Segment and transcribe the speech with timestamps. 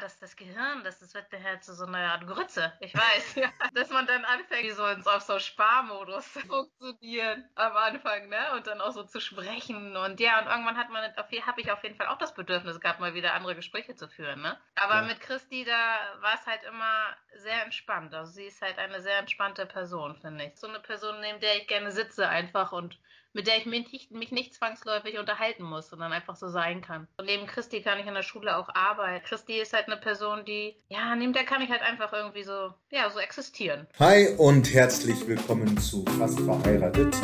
[0.00, 2.72] dass das Gehirn, das, das wird halt zu so einer Art Grütze.
[2.80, 3.50] Ich weiß, ja.
[3.74, 8.54] Dass man dann anfängt, so ins, auf so Sparmodus zu funktionieren am Anfang, ne?
[8.56, 9.96] Und dann auch so zu sprechen.
[9.96, 13.00] Und ja, und irgendwann hat man, habe ich auf jeden Fall auch das Bedürfnis gehabt,
[13.00, 14.58] mal wieder andere Gespräche zu führen, ne?
[14.76, 15.02] Aber ja.
[15.02, 18.14] mit Christi, da war es halt immer sehr entspannt.
[18.14, 20.56] Also sie ist halt eine sehr entspannte Person, finde ich.
[20.56, 22.98] So eine Person, neben der ich gerne sitze einfach und
[23.32, 27.06] mit der ich mich nicht, mich nicht zwangsläufig unterhalten muss, sondern einfach so sein kann.
[27.16, 29.24] Und neben Christi kann ich in der Schule auch arbeiten.
[29.24, 32.74] Christi ist halt eine Person, die, ja, neben der kann ich halt einfach irgendwie so,
[32.90, 33.86] ja, so existieren.
[33.98, 37.14] Hi und herzlich willkommen zu Fast verheiratet.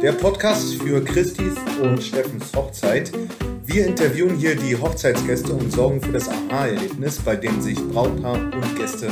[0.00, 3.12] Der Podcast für Christis und Steffens Hochzeit.
[3.64, 8.76] Wir interviewen hier die Hochzeitsgäste und sorgen für das Aha-Erlebnis, bei dem sich Brautpaar und
[8.76, 9.10] Gäste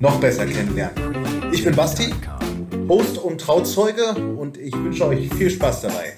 [0.00, 1.52] noch besser kennenlernen.
[1.52, 2.12] Ich bin Basti
[2.88, 6.16] Host und Trauzeuge und ich wünsche euch viel Spaß dabei.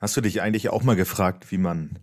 [0.00, 1.98] Hast du dich eigentlich auch mal gefragt, wie man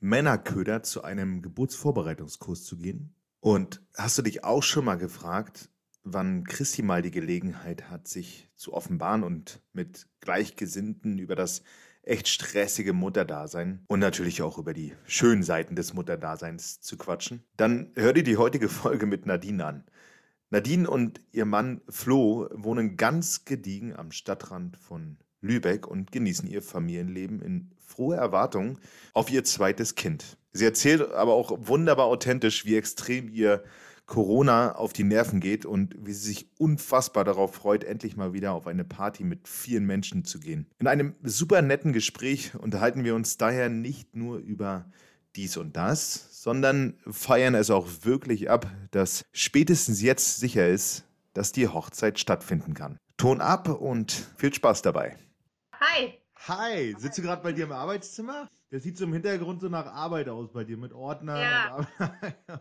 [0.00, 3.14] Männer ködert, zu einem Geburtsvorbereitungskurs zu gehen?
[3.40, 5.68] Und hast du dich auch schon mal gefragt,
[6.02, 11.62] wann Christi mal die Gelegenheit hat, sich zu offenbaren und mit Gleichgesinnten über das
[12.06, 17.90] echt stressige Mutterdasein und natürlich auch über die schönen Seiten des Mutterdaseins zu quatschen, dann
[17.94, 19.84] hör dir die heutige Folge mit Nadine an.
[20.50, 26.62] Nadine und ihr Mann Flo wohnen ganz gediegen am Stadtrand von Lübeck und genießen ihr
[26.62, 28.78] Familienleben in froher Erwartung
[29.12, 30.38] auf ihr zweites Kind.
[30.52, 33.64] Sie erzählt aber auch wunderbar authentisch, wie extrem ihr
[34.06, 38.52] Corona auf die Nerven geht und wie sie sich unfassbar darauf freut, endlich mal wieder
[38.52, 40.66] auf eine Party mit vielen Menschen zu gehen.
[40.78, 44.86] In einem super netten Gespräch unterhalten wir uns daher nicht nur über
[45.36, 51.52] dies und das, sondern feiern es auch wirklich ab, dass spätestens jetzt sicher ist, dass
[51.52, 52.98] die Hochzeit stattfinden kann.
[53.16, 55.16] Ton ab und viel Spaß dabei.
[56.46, 56.94] Hi.
[56.98, 58.50] Sitzt du gerade bei dir im Arbeitszimmer?
[58.70, 61.40] Das sieht so im Hintergrund so nach Arbeit aus bei dir, mit Ordner.
[61.40, 61.86] Ja,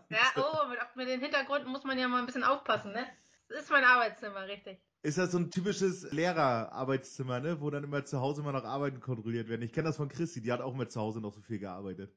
[0.10, 3.06] ja oh, mit, mit den Hintergründen muss man ja mal ein bisschen aufpassen, ne?
[3.50, 4.80] Das ist mein Arbeitszimmer, richtig.
[5.02, 7.60] Ist das so ein typisches Lehrerarbeitszimmer, ne?
[7.60, 9.64] Wo dann immer zu Hause immer noch Arbeiten kontrolliert werden.
[9.64, 12.16] Ich kenne das von Christi, die hat auch immer zu Hause noch so viel gearbeitet.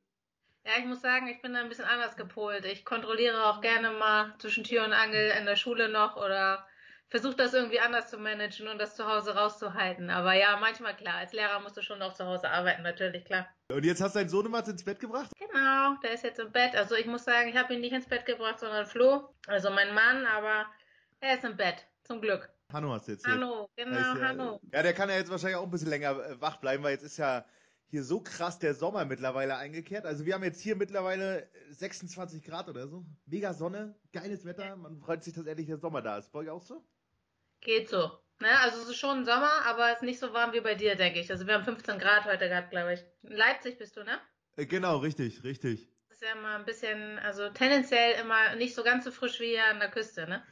[0.65, 2.65] Ja, ich muss sagen, ich bin da ein bisschen anders gepolt.
[2.65, 6.65] Ich kontrolliere auch gerne mal zwischen Tür und Angel in der Schule noch oder
[7.09, 10.11] versuche das irgendwie anders zu managen und das zu Hause rauszuhalten.
[10.11, 11.17] Aber ja, manchmal klar.
[11.17, 13.47] Als Lehrer musst du schon noch zu Hause arbeiten, natürlich, klar.
[13.73, 15.31] Und jetzt hast du deinen Sohn ins Bett gebracht?
[15.39, 16.75] Genau, der ist jetzt im Bett.
[16.75, 19.95] Also ich muss sagen, ich habe ihn nicht ins Bett gebracht, sondern Flo, also mein
[19.95, 20.67] Mann, aber
[21.21, 22.51] er ist im Bett, zum Glück.
[22.73, 23.27] Hanno hast du jetzt.
[23.27, 24.61] Hanno, genau, ja, Hanno.
[24.73, 27.05] Ja, der kann ja jetzt wahrscheinlich auch ein bisschen länger äh, wach bleiben, weil jetzt
[27.05, 27.45] ist ja
[27.89, 30.05] hier so krass der Sommer mittlerweile eingekehrt.
[30.05, 33.05] Also wir haben jetzt hier mittlerweile 26 Grad oder so.
[33.27, 34.75] Mega Sonne, geiles Wetter.
[34.77, 36.33] Man freut sich, dass endlich der Sommer da ist.
[36.33, 36.85] Bei euch auch so?
[37.61, 38.11] Geht so.
[38.41, 38.49] Ne?
[38.61, 41.21] Also es ist schon Sommer, aber es ist nicht so warm wie bei dir, denke
[41.21, 41.31] ich.
[41.31, 43.05] Also wir haben 15 Grad heute gehabt, glaube ich.
[43.23, 44.19] In Leipzig bist du, ne?
[44.57, 45.89] Äh, genau, richtig, richtig.
[46.09, 49.51] Das ist ja immer ein bisschen, also tendenziell immer nicht so ganz so frisch wie
[49.51, 50.43] hier an der Küste, ne?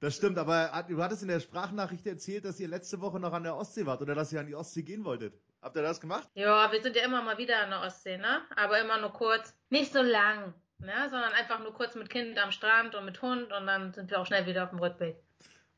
[0.00, 3.42] Das stimmt, aber du hattest in der Sprachnachricht erzählt, dass ihr letzte Woche noch an
[3.42, 5.34] der Ostsee wart oder dass ihr an die Ostsee gehen wolltet.
[5.62, 6.28] Habt ihr das gemacht?
[6.34, 8.42] Ja, wir sind ja immer mal wieder an der Ostsee, ne?
[8.54, 9.54] Aber immer nur kurz.
[9.70, 10.92] Nicht so lang, ne?
[11.10, 14.20] Sondern einfach nur kurz mit Kind am Strand und mit Hund und dann sind wir
[14.20, 15.16] auch schnell wieder auf dem Rückweg.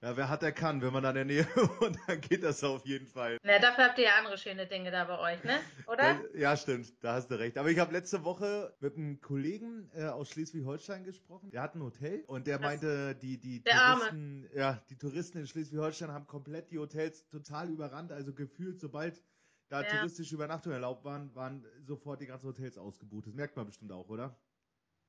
[0.03, 0.83] Ja, wer hat, der kann.
[0.83, 1.47] Wenn man da in der Nähe
[1.81, 3.39] wohnt, dann geht das auf jeden Fall.
[3.43, 5.59] Ja, dafür habt ihr ja andere schöne Dinge da bei euch, ne?
[5.87, 6.21] Oder?
[6.34, 6.93] Ja, stimmt.
[7.03, 7.57] Da hast du recht.
[7.57, 11.51] Aber ich habe letzte Woche mit einem Kollegen äh, aus Schleswig-Holstein gesprochen.
[11.51, 15.47] Der hat ein Hotel und der das meinte, die, die Touristen, ja, die Touristen in
[15.47, 18.13] Schleswig-Holstein haben komplett die Hotels total überrannt.
[18.13, 19.23] Also gefühlt, sobald
[19.71, 19.89] da ja.
[19.89, 23.27] touristische Übernachtungen erlaubt waren, waren sofort die ganzen Hotels ausgebucht.
[23.27, 24.39] Das merkt man bestimmt auch, oder?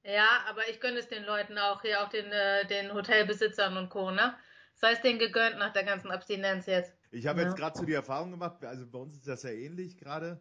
[0.03, 3.89] Ja, aber ich gönne es den Leuten auch hier, auch den, äh, den Hotelbesitzern und
[3.89, 4.33] Co., ne?
[4.77, 6.93] Sei es denen gegönnt nach der ganzen Abstinenz jetzt.
[7.11, 7.47] Ich habe ja.
[7.47, 10.39] jetzt gerade so die Erfahrung gemacht, also bei uns ist das ja ähnlich gerade.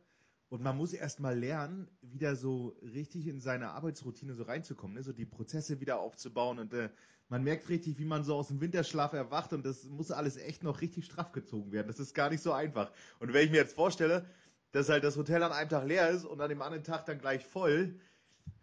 [0.48, 5.02] Und man muss erst mal lernen, wieder so richtig in seine Arbeitsroutine so reinzukommen, ne?
[5.02, 6.60] so die Prozesse wieder aufzubauen.
[6.60, 6.88] Und äh,
[7.28, 9.52] man merkt richtig, wie man so aus dem Winterschlaf erwacht.
[9.52, 11.88] Und das muss alles echt noch richtig straff gezogen werden.
[11.88, 12.92] Das ist gar nicht so einfach.
[13.18, 14.24] Und wenn ich mir jetzt vorstelle,
[14.70, 17.18] dass halt das Hotel an einem Tag leer ist und an dem anderen Tag dann
[17.18, 17.98] gleich voll,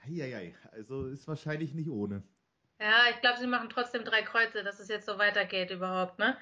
[0.06, 2.24] hei, also ist wahrscheinlich nicht ohne.
[2.84, 6.38] Ja, ich glaube, sie machen trotzdem drei Kreuze, dass es jetzt so weitergeht überhaupt, ne?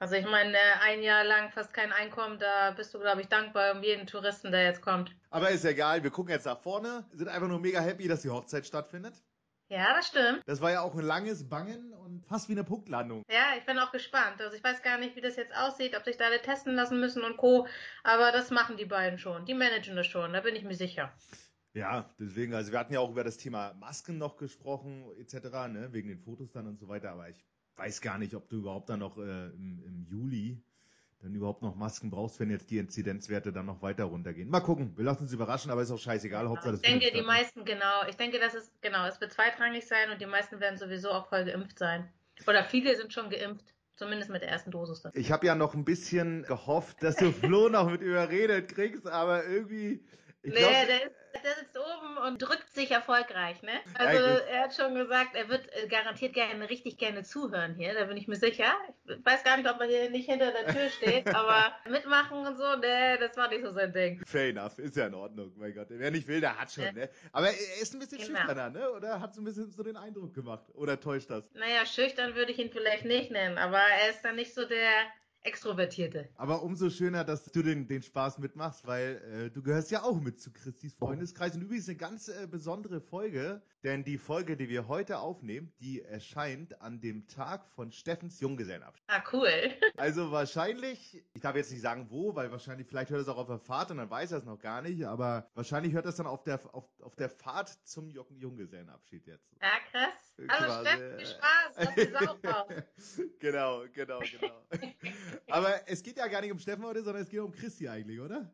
[0.00, 3.28] Also ich meine, äh, ein Jahr lang fast kein Einkommen, da bist du, glaube ich,
[3.28, 5.14] dankbar um jeden Touristen, der jetzt kommt.
[5.30, 8.30] Aber ist egal, wir gucken jetzt nach vorne, sind einfach nur mega happy, dass die
[8.30, 9.14] Hochzeit stattfindet.
[9.68, 10.42] Ja, das stimmt.
[10.46, 13.22] Das war ja auch ein langes Bangen und fast wie eine Punktlandung.
[13.30, 14.40] Ja, ich bin auch gespannt.
[14.40, 16.98] Also ich weiß gar nicht, wie das jetzt aussieht, ob sich da alle testen lassen
[16.98, 17.68] müssen und Co.
[18.02, 19.46] Aber das machen die beiden schon.
[19.46, 21.12] Die managen das schon, da bin ich mir sicher.
[21.74, 25.34] Ja, deswegen, also wir hatten ja auch über das Thema Masken noch gesprochen, etc.,
[25.68, 27.44] ne, wegen den Fotos dann und so weiter, aber ich
[27.76, 30.62] weiß gar nicht, ob du überhaupt dann noch äh, im, im, Juli
[31.20, 34.48] dann überhaupt noch Masken brauchst, wenn jetzt die Inzidenzwerte dann noch weiter runtergehen.
[34.50, 36.48] Mal gucken, wir lassen uns überraschen, aber ist auch scheißegal.
[36.48, 40.10] Hauptsache, ich denke, die meisten, genau, ich denke, dass es, genau, es wird zweitrangig sein
[40.10, 42.08] und die meisten werden sowieso auch voll geimpft sein.
[42.46, 43.74] Oder viele sind schon geimpft.
[43.96, 45.02] Zumindest mit der ersten Dosis.
[45.02, 45.12] Dann.
[45.14, 49.46] Ich habe ja noch ein bisschen gehofft, dass du Flo noch mit überredet kriegst, aber
[49.46, 50.04] irgendwie
[50.44, 53.72] ich nee, glaub, der, ist, der sitzt oben und drückt sich erfolgreich, ne?
[53.94, 57.94] Also ja, er hat schon gesagt, er wird äh, garantiert gerne, richtig gerne zuhören hier,
[57.94, 58.74] da bin ich mir sicher.
[59.06, 62.56] Ich weiß gar nicht, ob er hier nicht hinter der Tür steht, aber mitmachen und
[62.56, 64.22] so, ne, das war nicht so sein Ding.
[64.26, 65.86] Fair enough, ist ja in Ordnung, mein Gott.
[65.88, 66.92] Wer nicht will, der hat schon, ja.
[66.92, 67.10] ne?
[67.32, 68.40] Aber er ist ein bisschen genau.
[68.40, 68.90] schüchterner, ne?
[68.92, 70.64] Oder hat so ein bisschen so den Eindruck gemacht?
[70.74, 71.44] Oder täuscht das?
[71.54, 74.90] Naja, schüchtern würde ich ihn vielleicht nicht nennen, aber er ist dann nicht so der
[75.44, 76.28] Extrovertierte.
[76.36, 80.18] Aber umso schöner, dass du den, den Spaß mitmachst, weil äh, du gehörst ja auch
[80.18, 81.54] mit zu Christis Freundeskreis.
[81.54, 86.00] Und übrigens eine ganz äh, besondere Folge, denn die Folge, die wir heute aufnehmen, die
[86.00, 89.04] erscheint an dem Tag von Steffens Junggesellenabschied.
[89.08, 89.48] Ah, cool.
[89.96, 93.38] Also wahrscheinlich, ich darf jetzt nicht sagen wo, weil wahrscheinlich, vielleicht hört er es auch
[93.38, 96.08] auf der Fahrt und dann weiß er es noch gar nicht, aber wahrscheinlich hört er
[96.08, 99.54] es dann auf der, auf, auf der Fahrt zum Junggesellenabschied jetzt.
[99.62, 100.34] Ja, krass.
[100.48, 103.20] Hallo Steffen, viel Spaß, lass die Sau raus.
[103.38, 104.66] genau, genau, genau.
[105.50, 108.20] Aber es geht ja gar nicht um Steffen heute, sondern es geht um Christi eigentlich,
[108.20, 108.52] oder?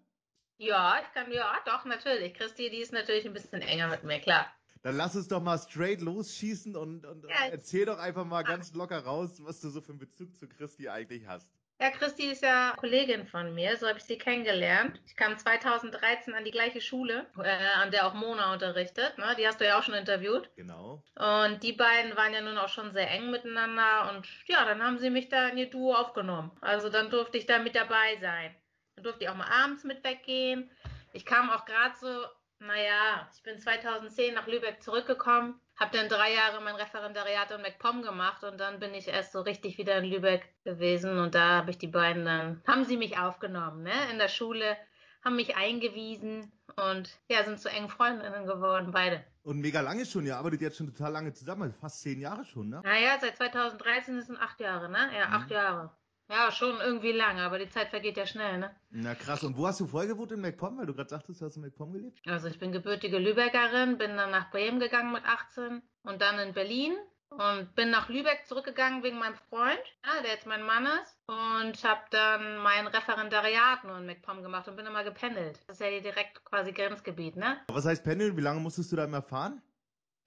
[0.58, 2.34] Ja, ich kann, ja, doch, natürlich.
[2.34, 4.46] Christi, die ist natürlich ein bisschen enger mit mir, klar.
[4.82, 8.72] Dann lass uns doch mal straight losschießen und, und ja, erzähl doch einfach mal ganz
[8.74, 11.48] locker raus, was du so für einen Bezug zu Christi eigentlich hast.
[11.80, 15.00] Ja, Christi ist ja Kollegin von mir, so habe ich sie kennengelernt.
[15.06, 19.16] Ich kam 2013 an die gleiche Schule, äh, an der auch Mona unterrichtet.
[19.16, 19.34] Ne?
[19.38, 20.50] Die hast du ja auch schon interviewt.
[20.56, 21.02] Genau.
[21.14, 24.98] Und die beiden waren ja nun auch schon sehr eng miteinander und ja, dann haben
[24.98, 26.50] sie mich da in ihr Duo aufgenommen.
[26.60, 28.54] Also dann durfte ich da mit dabei sein.
[28.96, 30.70] Dann durfte ich auch mal abends mit weggehen.
[31.14, 32.26] Ich kam auch gerade so,
[32.60, 38.02] naja, ich bin 2010 nach Lübeck zurückgekommen habe dann drei Jahre mein Referendariat in MacPom
[38.02, 41.70] gemacht und dann bin ich erst so richtig wieder in Lübeck gewesen und da habe
[41.70, 44.76] ich die beiden dann, haben sie mich aufgenommen, ne, in der Schule,
[45.24, 49.24] haben mich eingewiesen und ja, sind zu engen Freundinnen geworden, beide.
[49.42, 52.68] Und mega lange schon, ihr arbeitet jetzt schon total lange zusammen, fast zehn Jahre schon,
[52.68, 52.82] ne?
[52.84, 55.10] Naja, seit 2013 sind es acht Jahre, ne?
[55.16, 55.54] Ja, acht mhm.
[55.54, 55.90] Jahre.
[56.30, 58.70] Ja, schon irgendwie lange, aber die Zeit vergeht ja schnell, ne?
[58.90, 59.42] Na krass.
[59.42, 60.78] Und wo hast du vorher gewohnt in MacPom?
[60.78, 62.20] Weil du gerade sagtest, du hast in MacPom gelebt?
[62.24, 66.54] Also ich bin gebürtige Lübeckerin, bin dann nach Bremen gegangen mit 18 und dann in
[66.54, 66.94] Berlin
[67.30, 71.84] und bin nach Lübeck zurückgegangen wegen meinem Freund, ja, der jetzt mein Mann ist und
[71.84, 75.58] habe dann mein Referendariat nur in MacPom gemacht und bin immer gependelt.
[75.66, 77.58] Das ist ja hier direkt quasi Grenzgebiet, ne?
[77.68, 78.36] Was heißt pendeln?
[78.36, 79.62] Wie lange musstest du da immer fahren?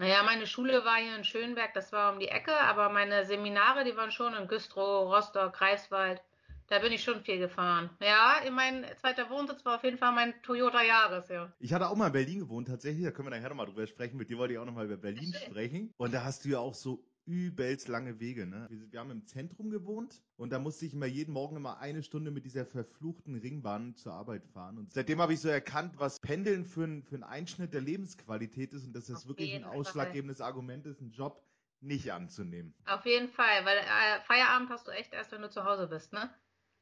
[0.04, 3.86] Naja, meine Schule war hier in Schönberg, das war um die Ecke, aber meine Seminare,
[3.86, 6.22] die waren schon in Güstrow, Rostock, Greifswald.
[6.68, 7.90] Da bin ich schon viel gefahren.
[8.02, 11.54] Ja, mein zweiter Wohnsitz war auf jeden Fall mein Toyota Jahres, ja.
[11.62, 13.06] Ich hatte auch mal in Berlin gewohnt, tatsächlich.
[13.06, 14.18] Da können wir nachher nochmal drüber sprechen.
[14.18, 15.94] Mit dir wollte ich auch nochmal über Berlin sprechen.
[15.96, 18.46] Und da hast du ja auch so übelst lange Wege.
[18.46, 18.68] Ne?
[18.70, 22.04] Wir, wir, haben im Zentrum gewohnt und da musste ich immer jeden Morgen immer eine
[22.04, 24.78] Stunde mit dieser verfluchten Ringbahn zur Arbeit fahren.
[24.78, 28.74] Und seitdem habe ich so erkannt, was Pendeln für, ein, für einen Einschnitt der Lebensqualität
[28.74, 30.42] ist und dass das Auf wirklich ein ausschlaggebendes.
[30.42, 31.44] Argument ist, einen Job
[31.80, 32.74] nicht anzunehmen.
[32.86, 36.14] Auf jeden Fall, weil äh, Feierabend hast du echt erst, wenn du zu Hause bist,
[36.14, 36.30] ne?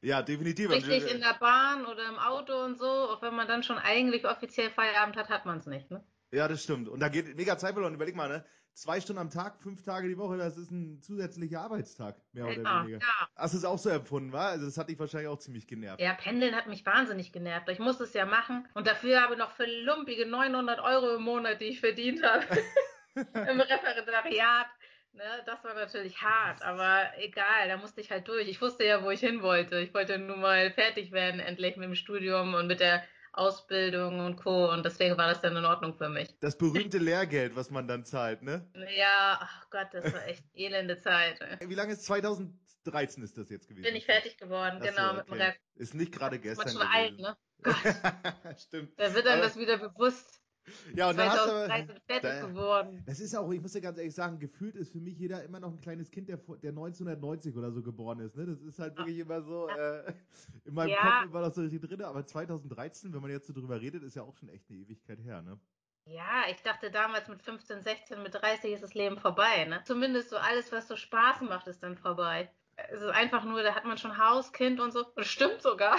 [0.00, 0.70] Ja, definitiv.
[0.70, 4.26] Richtig in der Bahn oder im Auto und so, auch wenn man dann schon eigentlich
[4.26, 6.04] offiziell Feierabend hat, hat man es nicht, ne?
[6.32, 6.88] Ja, das stimmt.
[6.88, 7.94] Und da geht mega Zeit verloren.
[7.94, 8.44] Überleg mal, ne?
[8.74, 12.62] Zwei Stunden am Tag, fünf Tage die Woche, das ist ein zusätzlicher Arbeitstag, mehr oder
[12.62, 12.98] ja, weniger.
[13.00, 13.28] Ja.
[13.36, 14.48] Hast du es auch so empfunden, wa?
[14.48, 16.00] Also das hat dich wahrscheinlich auch ziemlich genervt.
[16.00, 17.68] Ja, Pendeln hat mich wahnsinnig genervt.
[17.68, 18.66] Ich musste es ja machen.
[18.72, 22.46] Und dafür habe ich noch für lumpige 900 Euro im Monat, die ich verdient habe,
[23.14, 24.68] im Referendariat.
[25.12, 28.48] Ne, das war natürlich hart, aber egal, da musste ich halt durch.
[28.48, 29.78] Ich wusste ja, wo ich hin wollte.
[29.80, 34.36] Ich wollte nun mal fertig werden, endlich mit dem Studium und mit der Ausbildung und
[34.36, 34.70] Co.
[34.70, 36.28] Und deswegen war das dann in Ordnung für mich.
[36.40, 38.66] Das berühmte Lehrgeld, was man dann zahlt, ne?
[38.96, 41.40] Ja, ach Gott, das war echt elende Zeit.
[41.60, 43.84] Wie lange ist 2013 ist das jetzt gewesen?
[43.84, 45.12] Bin ich fertig geworden, Achso, genau.
[45.20, 45.30] Okay.
[45.30, 46.66] Mit dem Ist nicht gerade gestern.
[46.66, 47.36] Ist schon alt, ne?
[47.62, 47.76] Gott.
[48.58, 48.98] Stimmt.
[48.98, 50.41] Da wird dann das wieder bewusst.
[50.96, 53.02] Ja, und dann hast du, fertig da, geworden.
[53.06, 55.60] Das ist auch, ich muss dir ganz ehrlich sagen, gefühlt ist für mich jeder immer
[55.60, 58.36] noch ein kleines Kind, der, der 1990 oder so geboren ist.
[58.36, 58.46] Ne?
[58.46, 60.12] Das ist halt wirklich immer so, äh,
[60.64, 61.00] in meinem ja.
[61.00, 62.02] Kopf immer noch so drin.
[62.02, 65.18] Aber 2013, wenn man jetzt so drüber redet, ist ja auch schon echt eine Ewigkeit
[65.20, 65.58] her, ne?
[66.04, 69.82] Ja, ich dachte damals mit 15, 16, mit 30 ist das Leben vorbei, ne?
[69.84, 72.50] Zumindest so alles, was so Spaß macht, ist dann vorbei.
[72.90, 75.04] Es ist einfach nur, da hat man schon Haus, Kind und so.
[75.16, 75.96] Das stimmt sogar.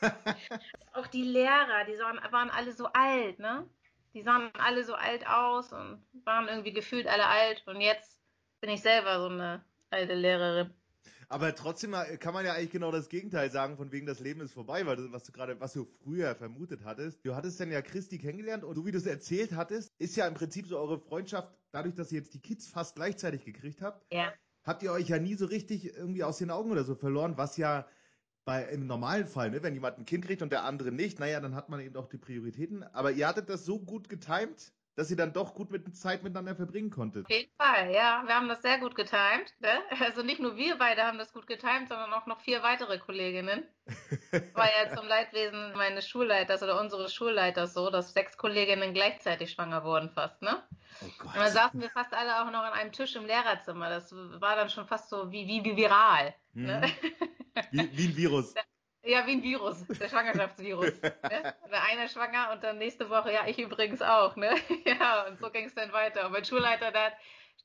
[0.92, 3.68] auch die Lehrer, die waren, waren alle so alt, ne?
[4.14, 7.62] Die sahen alle so alt aus und waren irgendwie gefühlt alle alt.
[7.66, 8.18] Und jetzt
[8.60, 10.72] bin ich selber so eine alte Lehrerin.
[11.28, 14.52] Aber trotzdem kann man ja eigentlich genau das Gegenteil sagen, von wegen das Leben ist
[14.52, 17.24] vorbei, weil das, was du gerade, was du früher vermutet hattest.
[17.24, 20.28] Du hattest dann ja Christi kennengelernt und so wie du es erzählt hattest, ist ja
[20.28, 24.06] im Prinzip so eure Freundschaft, dadurch, dass ihr jetzt die Kids fast gleichzeitig gekriegt habt,
[24.12, 24.32] ja.
[24.66, 27.56] Habt ihr euch ja nie so richtig irgendwie aus den Augen oder so verloren, was
[27.56, 27.86] ja
[28.44, 31.40] bei, im normalen Fall, ne, wenn jemand ein Kind kriegt und der andere nicht, naja,
[31.40, 32.84] dann hat man eben auch die Prioritäten.
[32.92, 36.54] Aber ihr hattet das so gut getimt, dass ihr dann doch gut mit Zeit miteinander
[36.54, 37.26] verbringen konntet.
[37.26, 38.22] Auf jeden Fall, ja.
[38.24, 39.52] Wir haben das sehr gut getimt.
[39.58, 39.78] Ne?
[40.00, 43.64] Also nicht nur wir beide haben das gut getimt, sondern auch noch vier weitere Kolleginnen.
[44.54, 49.84] War ja zum Leidwesen meines Schulleiters oder unseres Schulleiters so, dass sechs Kolleginnen gleichzeitig schwanger
[49.84, 50.62] wurden fast, ne?
[51.02, 51.34] Oh Gott.
[51.34, 53.88] Und dann saßen wir fast alle auch noch an einem Tisch im Lehrerzimmer.
[53.88, 56.34] Das war dann schon fast so wie, wie, wie viral.
[56.52, 56.66] Mhm.
[56.66, 56.92] Ne?
[57.70, 58.54] Wie, wie ein Virus.
[59.08, 61.00] Ja, wie ein Virus, der Schwangerschaftsvirus.
[61.00, 61.54] ne?
[61.70, 64.52] Der eine schwanger und dann nächste Woche, ja, ich übrigens auch, ne?
[64.84, 66.26] Ja, und so ging es dann weiter.
[66.26, 67.12] Und mein Schulleiter, der hat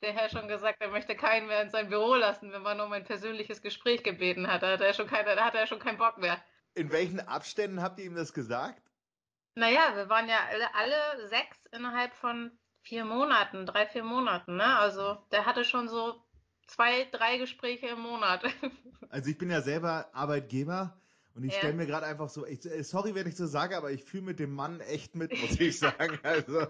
[0.04, 2.92] der Herr schon gesagt, er möchte keinen mehr in sein Büro lassen, wenn man um
[2.92, 4.62] ein persönliches Gespräch gebeten hat.
[4.62, 6.40] Da hat er schon, keine, da hat er schon keinen Bock mehr.
[6.76, 8.82] In welchen Abständen habt ihr ihm das gesagt?
[9.56, 14.78] Naja, wir waren ja alle, alle sechs innerhalb von vier Monaten, drei, vier Monaten, ne?
[14.78, 16.22] Also der hatte schon so
[16.68, 18.44] zwei, drei Gespräche im Monat.
[19.10, 20.98] Also ich bin ja selber Arbeitgeber
[21.36, 21.58] und ich ja.
[21.58, 24.24] stelle mir gerade einfach so, ich, äh, sorry, wenn ich so sage, aber ich fühle
[24.24, 26.18] mit dem Mann echt mit, muss ich sagen.
[26.24, 26.68] Also,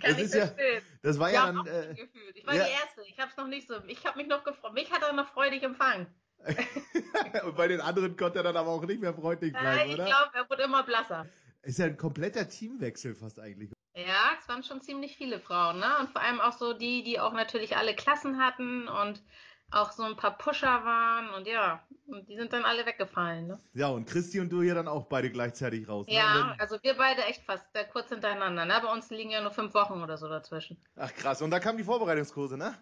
[0.00, 0.54] das ist ja,
[1.02, 1.66] das war ja, ja dann.
[1.66, 2.36] Äh, gefühlt.
[2.36, 2.64] Ich war ja.
[2.64, 3.02] die Erste.
[3.08, 3.74] Ich habe es noch nicht so.
[3.88, 4.72] Ich habe mich noch gefreut.
[4.72, 6.06] Mich hat er noch freudig empfangen.
[7.44, 10.04] und bei den anderen konnte er dann aber auch nicht mehr freundlich bleiben, ich oder?
[10.04, 11.26] Ich glaube, er wurde immer blasser.
[11.62, 13.72] Ist ja ein kompletter Teamwechsel fast eigentlich.
[13.94, 15.98] Ja, es waren schon ziemlich viele Frauen, ne?
[16.00, 19.22] Und vor allem auch so die, die auch natürlich alle Klassen hatten und
[19.70, 23.46] auch so ein paar Pusher waren und ja, und die sind dann alle weggefallen.
[23.46, 23.58] Ne?
[23.72, 26.06] Ja, und Christi und du hier dann auch beide gleichzeitig raus.
[26.06, 26.14] Ne?
[26.14, 28.64] Ja, also wir beide echt fast äh, kurz hintereinander.
[28.66, 28.74] Ne?
[28.82, 30.76] Bei uns liegen ja nur fünf Wochen oder so dazwischen.
[30.96, 32.74] Ach krass, und da kamen die Vorbereitungskurse, ne?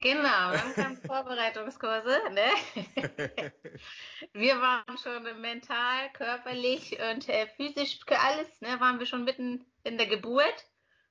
[0.00, 2.20] Genau, dann kamen Vorbereitungskurse.
[2.32, 2.46] Ne?
[4.34, 9.96] wir waren schon mental, körperlich und äh, physisch, alles, ne, waren wir schon mitten in
[9.96, 10.66] der Geburt.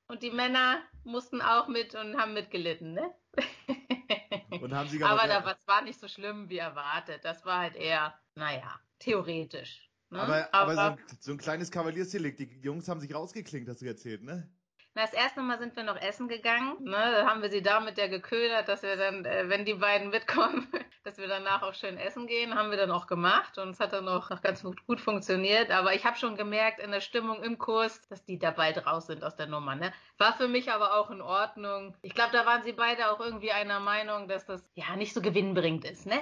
[0.08, 3.12] Und die Männer mussten auch mit und haben mitgelitten, ne?
[4.62, 7.25] Und haben sie Aber da, das war nicht so schlimm wie erwartet.
[7.25, 9.89] Das war halt eher, naja, theoretisch.
[10.10, 10.20] Ne?
[10.20, 12.39] Aber, aber, aber so, so, ein kleines Kavaliersdelikt.
[12.39, 14.50] Die Jungs haben sich rausgeklinkt, hast du erzählt, ne?
[14.96, 16.78] Na, das erste Mal sind wir noch essen gegangen.
[16.86, 16.92] Ne?
[16.96, 20.72] Da haben wir sie damit ja geködert, dass wir dann, äh, wenn die beiden mitkommen,
[21.04, 22.56] dass wir danach auch schön essen gehen.
[22.56, 25.70] Haben wir dann auch gemacht und es hat dann auch noch ganz gut, gut funktioniert.
[25.70, 29.08] Aber ich habe schon gemerkt in der Stimmung im Kurs, dass die da bald raus
[29.08, 29.75] sind aus der Nummer.
[29.75, 29.92] Ne?
[30.18, 31.94] War für mich aber auch in Ordnung.
[32.02, 35.22] Ich glaube, da waren sie beide auch irgendwie einer Meinung, dass das ja nicht so
[35.22, 36.22] gewinnbringend ist, ne?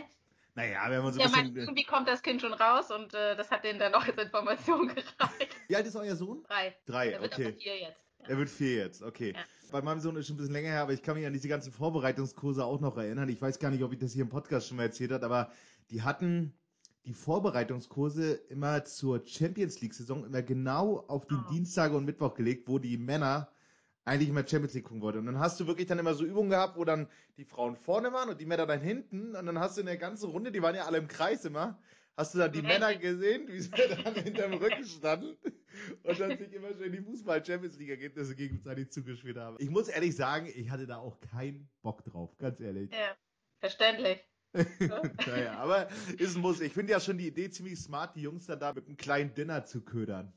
[0.56, 1.54] Naja, wenn man so ein ja, bisschen...
[1.54, 4.18] Mein, irgendwie kommt das Kind schon raus und äh, das hat denen dann auch als
[4.18, 5.56] Information gereicht.
[5.68, 6.44] Wie alt ist euer Sohn?
[6.48, 6.76] Drei.
[6.86, 7.46] Drei, Der okay.
[7.46, 8.03] Wird vier jetzt.
[8.28, 9.34] Er wird vier jetzt, okay.
[9.36, 9.40] Ja.
[9.72, 11.48] Bei meinem Sohn ist schon ein bisschen länger her, aber ich kann mich an diese
[11.48, 13.28] ganzen Vorbereitungskurse auch noch erinnern.
[13.30, 15.52] Ich weiß gar nicht, ob ich das hier im Podcast schon mal erzählt habe, aber
[15.90, 16.54] die hatten
[17.06, 21.52] die Vorbereitungskurse immer zur Champions League-Saison immer genau auf die oh.
[21.52, 23.50] Dienstage und Mittwoch gelegt, wo die Männer
[24.06, 25.20] eigentlich immer Champions League gucken wollten.
[25.20, 28.14] Und dann hast du wirklich dann immer so Übungen gehabt, wo dann die Frauen vorne
[28.14, 29.36] waren und die Männer dann hinten.
[29.36, 31.78] Und dann hast du in der ganzen Runde, die waren ja alle im Kreis immer,
[32.16, 32.62] Hast du dann die.
[32.62, 33.70] Männer gesehen, wie sie
[34.04, 35.36] dann hinterm Rücken standen
[36.04, 39.58] und dann sich immer schön die Fußball-Champions League-Ergebnisse gegenseitig zugespielt haben?
[39.60, 42.92] Ich muss ehrlich sagen, ich hatte da auch keinen Bock drauf, ganz ehrlich.
[42.92, 43.16] Ja,
[43.60, 44.20] verständlich.
[45.26, 45.88] naja, aber
[46.20, 46.62] ist ein Muss.
[46.62, 49.34] Ich finde ja schon die Idee ziemlich smart, die Jungs dann da mit einem kleinen
[49.34, 50.32] Dinner zu ködern.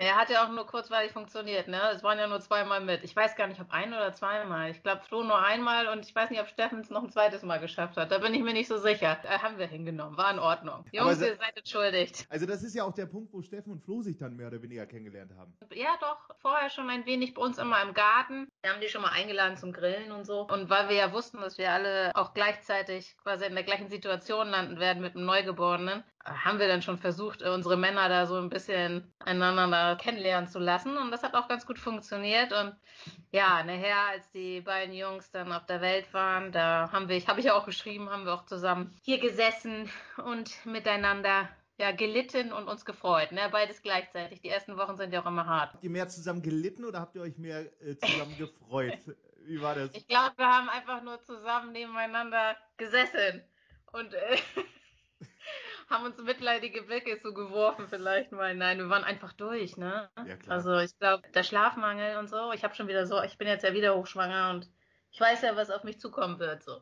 [0.00, 1.78] Er hat ja auch nur kurzweilig funktioniert, ne?
[1.92, 3.04] Es waren ja nur zweimal mit.
[3.04, 4.70] Ich weiß gar nicht, ob ein oder zweimal.
[4.70, 7.42] Ich glaube, Flo nur einmal und ich weiß nicht, ob Steffen es noch ein zweites
[7.42, 8.10] Mal geschafft hat.
[8.10, 9.18] Da bin ich mir nicht so sicher.
[9.22, 10.16] Da haben wir hingenommen.
[10.16, 10.86] War in Ordnung.
[10.92, 12.26] Jungs, ihr seid entschuldigt.
[12.30, 14.62] Also das ist ja auch der Punkt, wo Steffen und Flo sich dann mehr oder
[14.62, 15.54] weniger kennengelernt haben.
[15.74, 16.16] Ja, doch.
[16.40, 18.50] Vorher schon ein wenig bei uns immer im Garten.
[18.62, 20.46] Wir haben die schon mal eingeladen zum Grillen und so.
[20.48, 24.48] Und weil wir ja wussten, dass wir alle auch gleichzeitig quasi in der gleichen Situation
[24.48, 28.50] landen werden mit einem Neugeborenen, haben wir dann schon versucht, unsere Männer da so ein
[28.50, 30.96] bisschen einander kennenlernen zu lassen.
[30.96, 32.52] Und das hat auch ganz gut funktioniert.
[32.52, 32.74] Und
[33.32, 37.40] ja, nachher, als die beiden Jungs dann auf der Welt waren, da haben wir, habe
[37.40, 39.90] ich auch geschrieben, haben wir auch zusammen hier gesessen
[40.24, 41.48] und miteinander
[41.78, 43.32] ja, gelitten und uns gefreut.
[43.32, 43.48] Ne?
[43.50, 44.42] Beides gleichzeitig.
[44.42, 45.72] Die ersten Wochen sind ja auch immer hart.
[45.72, 48.98] Habt ihr mehr zusammen gelitten oder habt ihr euch mehr äh, zusammen gefreut?
[49.46, 49.94] Wie war das?
[49.94, 53.42] Ich glaube, wir haben einfach nur zusammen nebeneinander gesessen.
[53.92, 54.36] Und äh,
[55.90, 58.54] haben uns mitleidige Blicke so geworfen vielleicht mal.
[58.54, 60.08] Nein, wir waren einfach durch, ne?
[60.26, 60.56] Ja, klar.
[60.56, 63.64] Also ich glaube, der Schlafmangel und so, ich habe schon wieder so, ich bin jetzt
[63.64, 64.70] ja wieder hochschwanger und
[65.10, 66.80] ich weiß ja, was auf mich zukommen wird, so.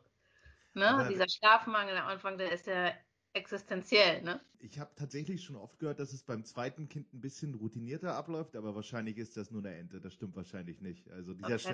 [0.75, 0.88] Ne?
[0.88, 2.93] Aber Dieser Schlafmangel am Anfang, der ist ja
[3.33, 4.41] existenziell, ne?
[4.61, 8.57] Ich habe tatsächlich schon oft gehört, dass es beim zweiten Kind ein bisschen routinierter abläuft,
[8.57, 10.00] aber wahrscheinlich ist das nur eine Ente.
[10.00, 11.09] Das stimmt wahrscheinlich nicht.
[11.11, 11.69] Also dieser Sch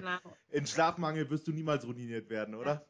[0.51, 2.87] in Schlafmangel wirst du niemals routiniert werden, oder?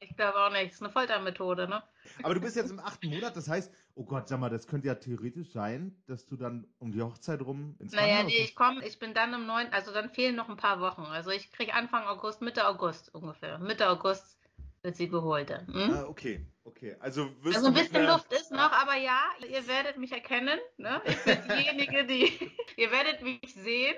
[0.00, 0.66] Ich glaube auch nicht.
[0.66, 1.82] Das ist eine Foltermethode, ne?
[2.22, 4.86] Aber du bist jetzt im achten Monat, das heißt, oh Gott, sag mal, das könnte
[4.88, 8.86] ja theoretisch sein, dass du dann um die Hochzeit rum ins Naja, nee, ich komme,
[8.86, 11.02] ich bin dann im neunten, also dann fehlen noch ein paar Wochen.
[11.02, 13.58] Also ich kriege Anfang August, Mitte August ungefähr.
[13.58, 14.38] Mitte August
[14.82, 15.50] wird sie geholt.
[15.50, 15.90] Hm?
[15.92, 16.46] Ah, okay.
[16.64, 20.10] Okay, also wirst Also ein bisschen einer- Luft ist noch, aber ja, ihr werdet mich
[20.10, 20.58] erkennen.
[20.78, 21.00] Ne?
[21.06, 22.50] Ich bin diejenige, die.
[22.76, 23.94] ihr werdet mich sehen.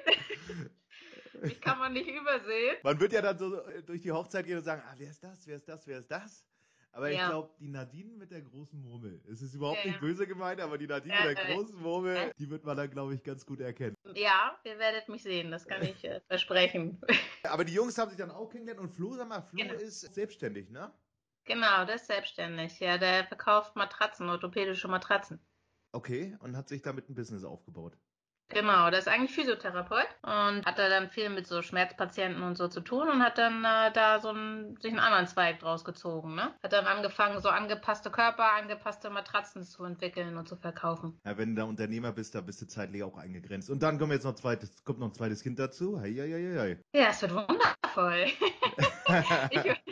[1.43, 2.77] Mich kann man nicht übersehen.
[2.83, 5.23] Man wird ja dann so äh, durch die Hochzeit gehen und sagen, ah, wer ist
[5.23, 6.45] das, wer ist das, wer ist das?
[6.93, 7.29] Aber ich Ja.
[7.29, 10.79] glaube, die Nadine mit der großen Murmel, es ist überhaupt Ja, nicht böse gemeint, aber
[10.79, 12.33] die Nadine Ja, mit der äh, großen Murmel, ja.
[12.39, 13.95] die wird man dann, glaube ich, ganz gut erkennen.
[14.15, 17.01] Ja, ihr werdet mich sehen, das kann ich äh, versprechen.
[17.43, 19.75] Aber die Jungs haben sich dann auch kennengelernt und Flo, sag mal, Flo Genau.
[19.75, 20.93] ist selbstständig, ne?
[21.45, 22.79] genau, der ist selbstständig.
[22.79, 25.45] Ja, der verkauft Matratzen, orthopädische Matratzen.
[25.93, 27.99] Okay, und hat sich damit ein Business aufgebaut.
[28.51, 32.69] Genau, der ist eigentlich Physiotherapeut und hat da dann viel mit so Schmerzpatienten und so
[32.69, 36.35] zu tun und hat dann äh, da so einen, sich einen anderen Zweig draus gezogen.
[36.35, 36.55] Ne?
[36.63, 41.21] Hat dann angefangen, so angepasste Körper, angepasste Matratzen zu entwickeln und zu verkaufen.
[41.27, 43.69] Ja, wenn du da Unternehmer bist, da bist du zeitlich auch eingegrenzt.
[43.69, 46.01] Und dann kommt jetzt noch zweites, kommt noch ein zweites Kind dazu.
[46.01, 46.83] Hei, hei, hei, hei.
[46.99, 48.27] Ja, es wird wundervoll.
[49.51, 49.83] ich,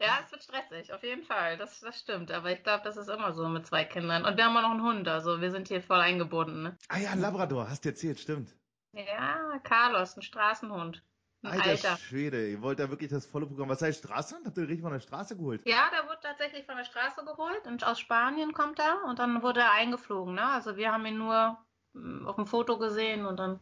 [0.00, 1.58] ja, es wird stressig, auf jeden Fall.
[1.58, 2.32] Das, das stimmt.
[2.32, 4.24] Aber ich glaube, das ist immer so mit zwei Kindern.
[4.24, 6.62] Und wir haben auch noch einen Hund, also wir sind hier voll eingebunden.
[6.62, 6.78] Ne?
[6.88, 8.54] ah ja, Labrador, hast du erzählt, stimmt.
[8.92, 11.02] Ja, Carlos, ein Straßenhund.
[11.42, 11.96] Ein Alter, Alter.
[11.96, 13.68] Schwede, ihr wollt da wirklich das volle Programm.
[13.68, 14.46] Was heißt Straßenhund?
[14.46, 15.62] Habt ihr richtig von der Straße geholt?
[15.64, 19.42] Ja, der wurde tatsächlich von der Straße geholt und aus Spanien kommt er und dann
[19.42, 20.34] wurde er eingeflogen.
[20.34, 20.44] Ne?
[20.44, 21.56] Also wir haben ihn nur
[21.94, 23.60] mm, auf dem Foto gesehen und dann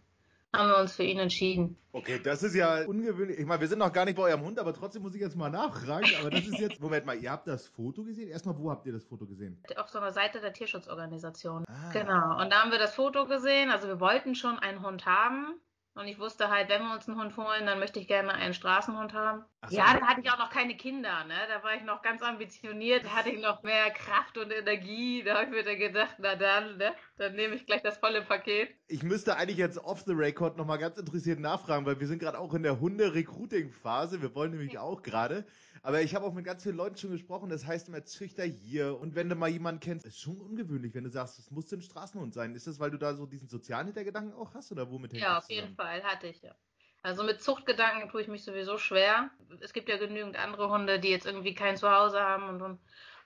[0.54, 1.76] haben wir uns für ihn entschieden.
[1.92, 3.38] Okay, das ist ja ungewöhnlich.
[3.38, 5.36] Ich meine, wir sind noch gar nicht bei eurem Hund, aber trotzdem muss ich jetzt
[5.36, 6.08] mal nachfragen.
[6.20, 6.80] Aber das ist jetzt.
[6.80, 8.28] Moment mal, ihr habt das Foto gesehen?
[8.28, 9.62] Erstmal, wo habt ihr das Foto gesehen?
[9.76, 11.64] Auf so einer Seite der Tierschutzorganisation.
[11.66, 11.90] Ah.
[11.92, 12.40] Genau.
[12.40, 13.70] Und da haben wir das Foto gesehen.
[13.70, 15.60] Also wir wollten schon einen Hund haben.
[15.98, 18.54] Und ich wusste halt, wenn wir uns einen Hund holen, dann möchte ich gerne einen
[18.54, 19.44] Straßenhund haben.
[19.66, 19.76] So.
[19.76, 21.34] Ja, da hatte ich auch noch keine Kinder, ne?
[21.48, 25.24] Da war ich noch ganz ambitioniert, da hatte ich noch mehr Kraft und Energie.
[25.24, 26.94] Da habe ich mir dann gedacht, na dann, ne?
[27.16, 28.77] Dann nehme ich gleich das volle Paket.
[28.90, 32.38] Ich müsste eigentlich jetzt off the record nochmal ganz interessiert nachfragen, weil wir sind gerade
[32.38, 34.22] auch in der Hunde-Recruiting-Phase.
[34.22, 35.44] Wir wollen nämlich auch gerade.
[35.82, 37.50] Aber ich habe auch mit ganz vielen Leuten schon gesprochen.
[37.50, 38.98] Das heißt immer Züchter hier.
[38.98, 41.82] Und wenn du mal jemanden kennst, ist schon ungewöhnlich, wenn du sagst, es muss ein
[41.82, 42.54] Straßenhund sein.
[42.54, 45.36] Ist das, weil du da so diesen sozialen Hintergedanken auch hast oder womit hängt Ja,
[45.36, 45.74] auf jeden?
[45.74, 46.54] Fall hatte ich ja.
[47.02, 49.30] Also mit Zuchtgedanken tue ich mich sowieso schwer.
[49.60, 52.78] Es gibt ja genügend andere Hunde, die jetzt irgendwie kein Zuhause haben und dann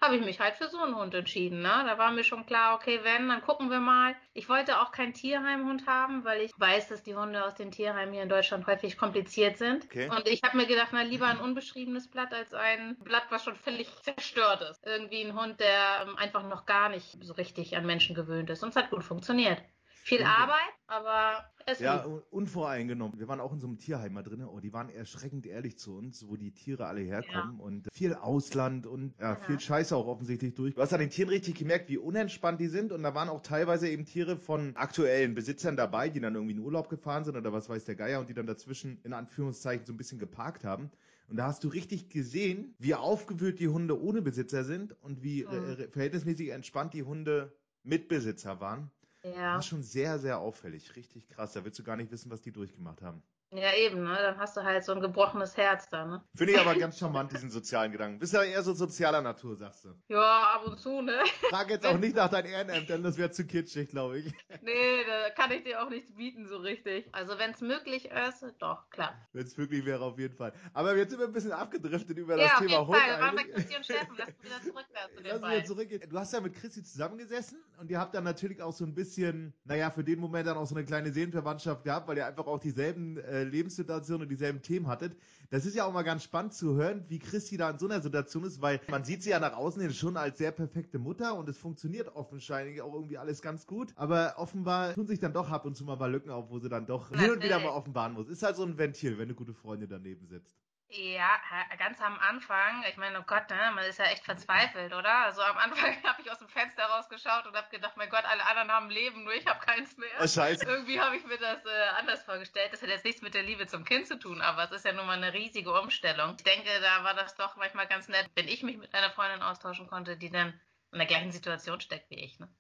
[0.03, 1.63] habe ich mich halt für so einen Hund entschieden.
[1.63, 1.83] Ne?
[1.87, 4.15] Da war mir schon klar, okay, wenn, dann gucken wir mal.
[4.35, 8.13] Ich wollte auch keinen Tierheimhund haben, weil ich weiß, dass die Hunde aus den Tierheimen
[8.13, 9.85] hier in Deutschland häufig kompliziert sind.
[9.85, 10.11] Okay.
[10.11, 13.57] Und ich habe mir gedacht, na lieber ein unbeschriebenes Blatt als ein Blatt, was schon
[13.57, 14.85] völlig zerstört ist.
[14.85, 18.63] Irgendwie ein Hund, der ähm, einfach noch gar nicht so richtig an Menschen gewöhnt ist.
[18.63, 19.63] Und es hat gut funktioniert.
[20.05, 20.23] Viel.
[20.23, 22.07] Arbeit, aber es Ja, lief.
[22.07, 23.19] un- unvoreingenommen.
[23.21, 24.45] Wir waren auch in so einem Tierheim mal drin.
[24.45, 27.61] Oh, die waren erschreckend ehrlich zu uns, wo die Tiere alle herkommen.
[27.61, 29.37] Und viel Ausland und ja, Ja.
[29.37, 30.75] viel Scheiße auch offensichtlich durch.
[30.75, 32.91] Du hast an den Tieren richtig gemerkt, wie unentspannt die sind.
[32.93, 36.61] Und da waren auch teilweise eben Tiere von aktuellen Besitzern dabei, die dann irgendwie in
[36.61, 39.93] Urlaub gefahren sind oder was weiß der Geier und die dann dazwischen in Anführungszeichen so
[39.93, 40.91] ein bisschen geparkt haben.
[41.29, 45.45] Und da hast du richtig gesehen, wie aufgewühlt die Hunde ohne Besitzer sind und wie
[45.45, 45.53] Mhm.
[45.79, 47.53] äh, verhältnismäßig entspannt die Hunde
[47.85, 48.91] mit Besitzer waren.
[49.25, 49.59] Ja.
[49.59, 50.95] Ist schon sehr, sehr auffällig.
[50.97, 51.53] Richtig krass.
[51.53, 53.23] Da willst du gar nicht wissen, was die durchgemacht haben.
[53.55, 54.17] Ja, eben, ne?
[54.17, 56.25] Dann hast du halt so ein gebrochenes Herz da, ne?
[56.35, 58.19] Finde ich aber ganz charmant, diesen sozialen Gedanken.
[58.19, 59.91] Bist ja eher so sozialer Natur, sagst du.
[60.09, 61.23] Ja, ab und zu, ne?
[61.51, 64.33] Frag jetzt auch nicht nach deinem Ehrenamt, denn das wäre zu kitschig, glaube ich.
[64.63, 67.09] Nee, da kann ich dir auch nichts bieten so richtig.
[67.13, 69.15] Also wenn es möglich ist, doch, klar.
[69.33, 70.53] Wenn es möglich wäre, auf jeden Fall.
[70.73, 72.97] Aber jetzt sind wir ein bisschen abgedriftet über das ja, auf Thema Hund.
[72.97, 73.21] Fall.
[73.21, 73.55] Waren eigentlich.
[73.55, 76.03] Christi und Steffen, lass uns wieder zurück da zu den Lass zurückgehen.
[76.09, 79.53] Du hast ja mit Christi zusammengesessen und ihr habt dann natürlich auch so ein bisschen,
[79.65, 82.61] naja, für den Moment dann auch so eine kleine Seelenverwandtschaft gehabt, weil ihr einfach auch
[82.61, 85.17] dieselben äh, Lebenssituationen und dieselben Themen hattet.
[85.51, 88.01] Das ist ja auch mal ganz spannend zu hören, wie Christi da in so einer
[88.01, 91.35] Situation ist, weil man sieht sie ja nach außen hin schon als sehr perfekte Mutter
[91.35, 93.93] und es funktioniert offensichtlich auch irgendwie alles ganz gut.
[93.97, 96.59] Aber offenbar tun sich dann doch ab und zu mal ein paar Lücken auf, wo
[96.59, 98.29] sie dann doch hin und wieder mal offenbaren muss.
[98.29, 100.57] Ist halt so ein Ventil, wenn eine gute Freundin daneben sitzt.
[100.95, 101.41] Ja,
[101.79, 105.25] ganz am Anfang, ich meine, oh Gott, ne, man ist ja echt verzweifelt, oder?
[105.25, 108.45] Also am Anfang habe ich aus dem Fenster rausgeschaut und habe gedacht, mein Gott, alle
[108.47, 110.11] anderen haben Leben, nur ich habe keins mehr.
[110.21, 110.67] Oh, scheiße.
[110.67, 112.75] Irgendwie habe ich mir das äh, anders vorgestellt.
[112.75, 114.93] Das hat jetzt nichts mit der Liebe zum Kind zu tun, aber es ist ja
[114.93, 116.35] nun mal eine riesige Umstellung.
[116.37, 119.41] Ich denke, da war das doch manchmal ganz nett, wenn ich mich mit einer Freundin
[119.41, 120.61] austauschen konnte, die dann
[120.93, 122.39] in der gleichen Situation steckt wie ich.
[122.39, 122.55] Ne?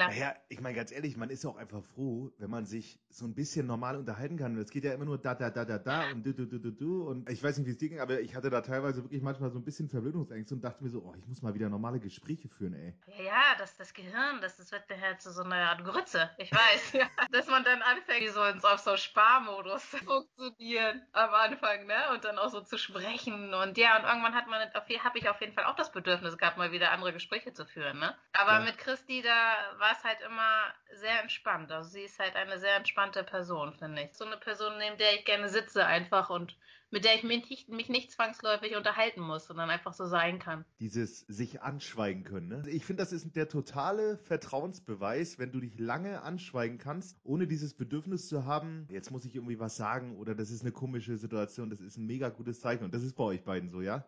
[0.00, 0.10] Klar.
[0.10, 3.26] Naja, ich meine ganz ehrlich, man ist ja auch einfach froh, wenn man sich so
[3.26, 4.52] ein bisschen normal unterhalten kann.
[4.56, 6.58] Und es geht ja immer nur da, da, da, da, da und du, du, du,
[6.58, 7.02] du, du.
[7.08, 9.50] Und ich weiß nicht, wie es dir ging, aber ich hatte da teilweise wirklich manchmal
[9.50, 12.48] so ein bisschen Verblödungsängste und dachte mir so, oh, ich muss mal wieder normale Gespräche
[12.48, 12.94] führen, ey.
[13.18, 16.30] Ja, ja, das, das Gehirn, das, das wird nachher zu so einer Art Grütze.
[16.38, 17.06] Ich weiß, ja.
[17.30, 21.96] Dass man dann anfängt, so ins, auf so Sparmodus zu funktionieren am Anfang, ne?
[22.14, 23.52] Und dann auch so zu sprechen.
[23.54, 26.56] Und ja, und irgendwann hat man, habe ich auf jeden Fall auch das Bedürfnis gehabt,
[26.56, 28.14] mal wieder andere Gespräche zu führen, ne?
[28.32, 28.60] Aber Ja.
[28.60, 31.72] mit Christi, da war war es halt immer sehr entspannt.
[31.72, 34.14] Also sie ist halt eine sehr entspannte Person, finde ich.
[34.14, 36.56] So eine Person, neben der ich gerne sitze einfach und
[36.92, 40.64] mit der ich mich nicht, mich nicht zwangsläufig unterhalten muss, sondern einfach so sein kann.
[40.80, 42.48] Dieses sich anschweigen können.
[42.48, 42.62] Ne?
[42.68, 47.74] Ich finde, das ist der totale Vertrauensbeweis, wenn du dich lange anschweigen kannst, ohne dieses
[47.74, 51.70] Bedürfnis zu haben, jetzt muss ich irgendwie was sagen oder das ist eine komische Situation.
[51.70, 54.04] Das ist ein mega gutes Zeichen und das ist bei euch beiden so, ja?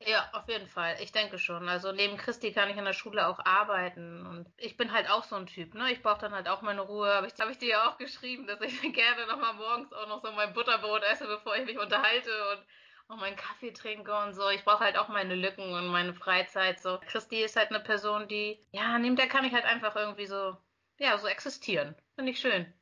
[0.00, 0.96] Ja, auf jeden Fall.
[1.00, 1.68] Ich denke schon.
[1.68, 4.24] Also neben Christi kann ich in der Schule auch arbeiten.
[4.26, 5.90] Und ich bin halt auch so ein Typ, ne?
[5.92, 7.12] Ich brauche dann halt auch meine Ruhe.
[7.12, 10.22] Aber ich habe ich dir ja auch geschrieben, dass ich gerne nochmal morgens auch noch
[10.22, 12.64] so mein Butterbrot esse, bevor ich mich unterhalte und
[13.08, 14.48] auch meinen Kaffee trinke und so.
[14.50, 16.78] Ich brauche halt auch meine Lücken und meine Freizeit.
[16.80, 20.26] So, Christi ist halt eine Person, die, ja, neben der kann ich halt einfach irgendwie
[20.26, 20.56] so,
[20.98, 21.96] ja, so existieren.
[22.14, 22.72] Finde ich schön.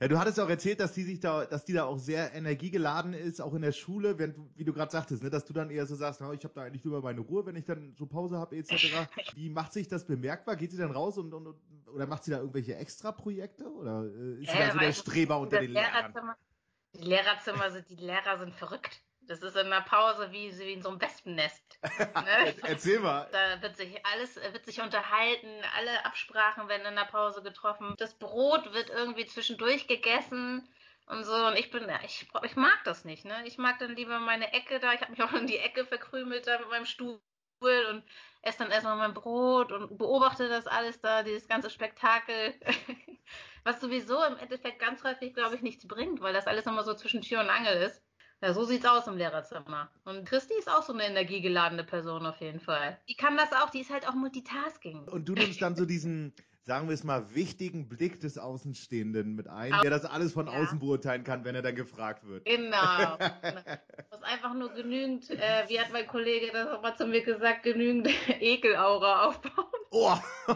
[0.00, 3.14] Ja, du hattest auch erzählt, dass die sich da, dass die da auch sehr energiegeladen
[3.14, 5.70] ist, auch in der Schule, wenn du, wie du gerade sagtest, ne, dass du dann
[5.70, 8.06] eher so sagst, na, ich habe da eigentlich nur meine Ruhe, wenn ich dann so
[8.06, 8.70] Pause habe etc.
[9.34, 10.56] Wie macht sich das bemerkbar?
[10.56, 11.54] Geht sie dann raus und, und,
[11.92, 15.38] oder macht sie da irgendwelche Extra-Projekte oder äh, ist sie äh, da so der Streber
[15.38, 16.14] unter den Lehrern?
[16.94, 19.02] Die Lehrerzimmer sind, die Lehrer sind verrückt.
[19.26, 21.78] Das ist in der Pause wie, wie in so einem Wespennest.
[21.98, 22.54] Ne?
[22.62, 23.28] Erzähl mal.
[23.32, 27.94] Da wird sich alles, wird sich unterhalten, alle Absprachen werden in der Pause getroffen.
[27.98, 30.68] Das Brot wird irgendwie zwischendurch gegessen
[31.06, 31.34] und so.
[31.34, 33.46] Und ich bin, ich, ich mag das nicht, ne?
[33.46, 34.92] Ich mag dann lieber meine Ecke da.
[34.94, 37.20] Ich habe mich auch in die Ecke verkrümelt da mit meinem Stuhl
[37.60, 38.04] und
[38.42, 42.54] esse dann erstmal mein Brot und beobachte das alles da, dieses ganze Spektakel.
[43.64, 46.94] Was sowieso im Endeffekt ganz häufig, glaube ich, nichts bringt, weil das alles immer so
[46.94, 48.02] zwischen Tür und Angel ist.
[48.42, 49.90] Ja, so sieht's aus im Lehrerzimmer.
[50.04, 52.98] Und Christi ist auch so eine energiegeladene Person auf jeden Fall.
[53.08, 55.08] Die kann das auch, die ist halt auch Multitasking.
[55.08, 56.34] Und du nimmst dann so diesen,
[56.66, 60.52] sagen wir es mal, wichtigen Blick des Außenstehenden mit ein, der das alles von ja.
[60.52, 62.44] außen beurteilen kann, wenn er dann gefragt wird.
[62.44, 63.18] Genau.
[63.96, 67.22] Du musst einfach nur genügend, äh, wie hat mein Kollege das auch mal zu mir
[67.22, 68.08] gesagt, genügend
[68.40, 69.66] Ekelaura aufbauen.
[69.90, 70.16] Oh!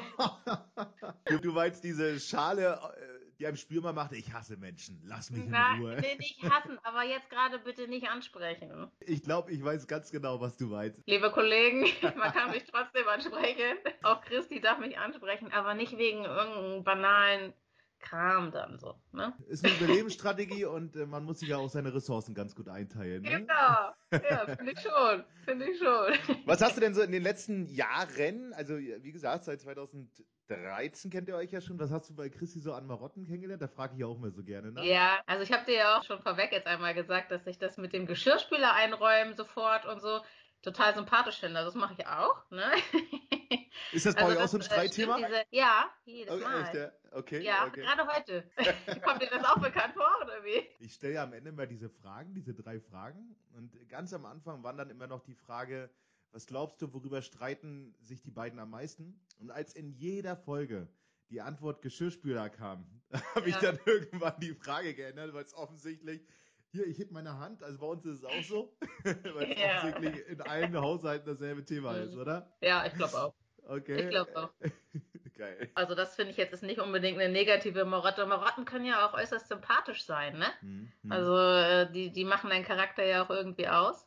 [1.27, 3.10] du, du meinst diese Schale äh,
[3.41, 5.97] die einem spürbar macht, ich hasse Menschen, lass mich in Na, Ruhe.
[6.01, 8.91] Nee, nicht hassen, aber jetzt gerade bitte nicht ansprechen.
[9.01, 11.03] Ich glaube, ich weiß ganz genau, was du meinst.
[11.07, 11.81] Liebe Kollegen,
[12.17, 13.79] man kann mich trotzdem ansprechen.
[14.03, 17.55] Auch Christi darf mich ansprechen, aber nicht wegen irgendeinem banalen
[18.01, 18.95] Kram dann so.
[19.13, 19.33] Ne?
[19.49, 23.23] Ist eine Überlebensstrategie und äh, man muss sich ja auch seine Ressourcen ganz gut einteilen.
[23.23, 23.41] Ne?
[23.41, 26.37] Genau, ja, finde ich schon, finde ich schon.
[26.47, 31.29] Was hast du denn so in den letzten Jahren, also wie gesagt, seit 2013 kennt
[31.29, 33.63] ihr euch ja schon, was hast du bei Christi so an Marotten kennengelernt?
[33.63, 34.73] Da frage ich ja auch mal so gerne.
[34.73, 34.87] Ne?
[34.87, 37.77] Ja, also ich habe dir ja auch schon vorweg jetzt einmal gesagt, dass ich das
[37.77, 40.21] mit dem Geschirrspüler einräumen sofort und so
[40.63, 41.59] total sympathisch finde.
[41.59, 42.51] Also das mache ich auch.
[42.51, 42.65] Ne?
[43.93, 45.17] Ist das bei also euch auch so ein äh, Streitthema?
[45.17, 46.63] Diese, ja, jedes okay, Mal.
[46.63, 46.93] Echt, ja?
[47.13, 47.81] Okay, ja, okay.
[47.81, 48.51] gerade heute.
[49.03, 50.63] Kommt dir das auch bekannt vor, oder wie?
[50.79, 53.37] Ich stelle ja am Ende immer diese Fragen, diese drei Fragen.
[53.55, 55.91] Und ganz am Anfang waren dann immer noch die Frage,
[56.33, 59.21] was glaubst du, worüber streiten sich die beiden am meisten?
[59.39, 60.89] Und als in jeder Folge
[61.31, 62.87] die Antwort Geschirrspüler kam,
[63.35, 63.57] habe ja.
[63.57, 66.25] ich dann irgendwann die Frage geändert, weil es offensichtlich
[66.73, 69.89] hier, ich heb meine Hand, also bei uns ist es auch so, weil es ja.
[69.89, 72.21] offensichtlich in allen Haushalten dasselbe Thema ist, mhm.
[72.21, 72.53] oder?
[72.61, 73.35] Ja, ich glaube auch.
[73.65, 74.05] Okay.
[74.05, 74.51] Ich glaube auch.
[75.37, 75.71] Geil.
[75.75, 78.27] Also das finde ich jetzt ist nicht unbedingt eine negative Marotte.
[78.27, 80.47] Marotten können ja auch äußerst sympathisch sein, ne?
[80.61, 80.93] Mhm.
[81.09, 84.07] Also äh, die, die machen deinen Charakter ja auch irgendwie aus.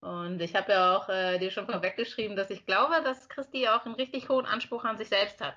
[0.00, 3.86] Und ich habe ja auch äh, dir schon vorweggeschrieben, dass ich glaube, dass Christi auch
[3.86, 5.56] einen richtig hohen Anspruch an sich selbst hat.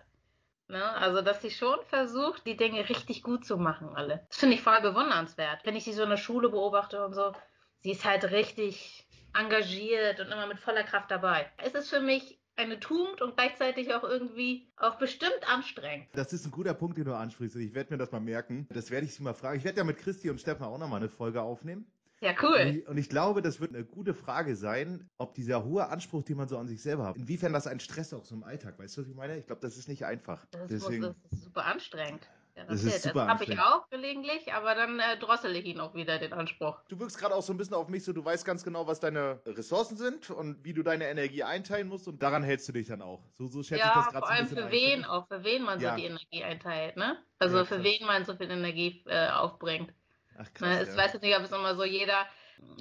[0.70, 0.84] Ne?
[0.84, 4.26] Also, dass sie schon versucht, die Dinge richtig gut zu machen, alle.
[4.30, 5.62] Das finde ich voll bewundernswert.
[5.66, 7.34] Wenn ich sie so in der Schule beobachte und so,
[7.80, 11.52] sie ist halt richtig engagiert und immer mit voller Kraft dabei.
[11.58, 16.08] Es ist für mich eine Tugend und gleichzeitig auch irgendwie auch bestimmt anstrengend.
[16.14, 17.56] Das ist ein guter Punkt, den du ansprichst.
[17.56, 18.68] Ich werde mir das mal merken.
[18.70, 19.58] Das werde ich sie mal fragen.
[19.58, 21.90] Ich werde ja mit Christi und Stefan auch nochmal eine Folge aufnehmen.
[22.22, 22.60] Ja, cool.
[22.60, 26.24] Und ich, und ich, glaube, das wird eine gute Frage sein, ob dieser hohe Anspruch,
[26.24, 28.78] den man so an sich selber hat, inwiefern das ein Stress auch so im Alltag,
[28.78, 29.38] weißt du, was ich meine?
[29.38, 30.46] Ich glaube, das ist nicht einfach.
[30.52, 32.28] Das, Deswegen, muss, das ist super anstrengend.
[32.60, 35.80] Ja, das, das ist das habe ich auch gelegentlich, aber dann äh, drossel ich ihn
[35.80, 36.78] auch wieder, den Anspruch.
[36.90, 39.00] Du wirkst gerade auch so ein bisschen auf mich so, du weißt ganz genau, was
[39.00, 42.88] deine Ressourcen sind und wie du deine Energie einteilen musst und daran hältst du dich
[42.88, 43.24] dann auch.
[43.32, 44.72] So, so schätze ja, ich das gerade vor allem für ein.
[44.72, 45.92] wen auch, für wen man ja.
[45.92, 47.18] so die Energie einteilt, ne?
[47.38, 49.94] Also ja, für wen man so viel Energie äh, aufbringt.
[50.39, 50.91] Ach krass, ne?
[50.91, 52.25] Ich weiß jetzt nicht, ob es immer so jeder,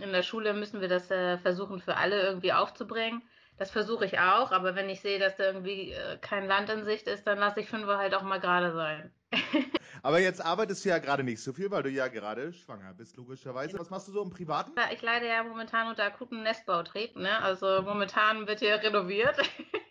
[0.01, 3.23] in der Schule müssen wir das äh, versuchen für alle irgendwie aufzubringen.
[3.59, 6.85] Das versuche ich auch, aber wenn ich sehe, dass da irgendwie äh, kein Land in
[6.85, 9.13] Sicht ist, dann lasse ich fünf halt auch mal gerade sein.
[10.05, 13.17] aber jetzt arbeitest du ja gerade nicht so viel, weil du ja gerade schwanger bist,
[13.17, 13.77] logischerweise.
[13.77, 14.73] Was machst du so im Privaten?
[14.93, 17.43] Ich leide ja momentan unter akuten Nestbautrieb, ne?
[17.43, 19.37] Also momentan wird hier renoviert.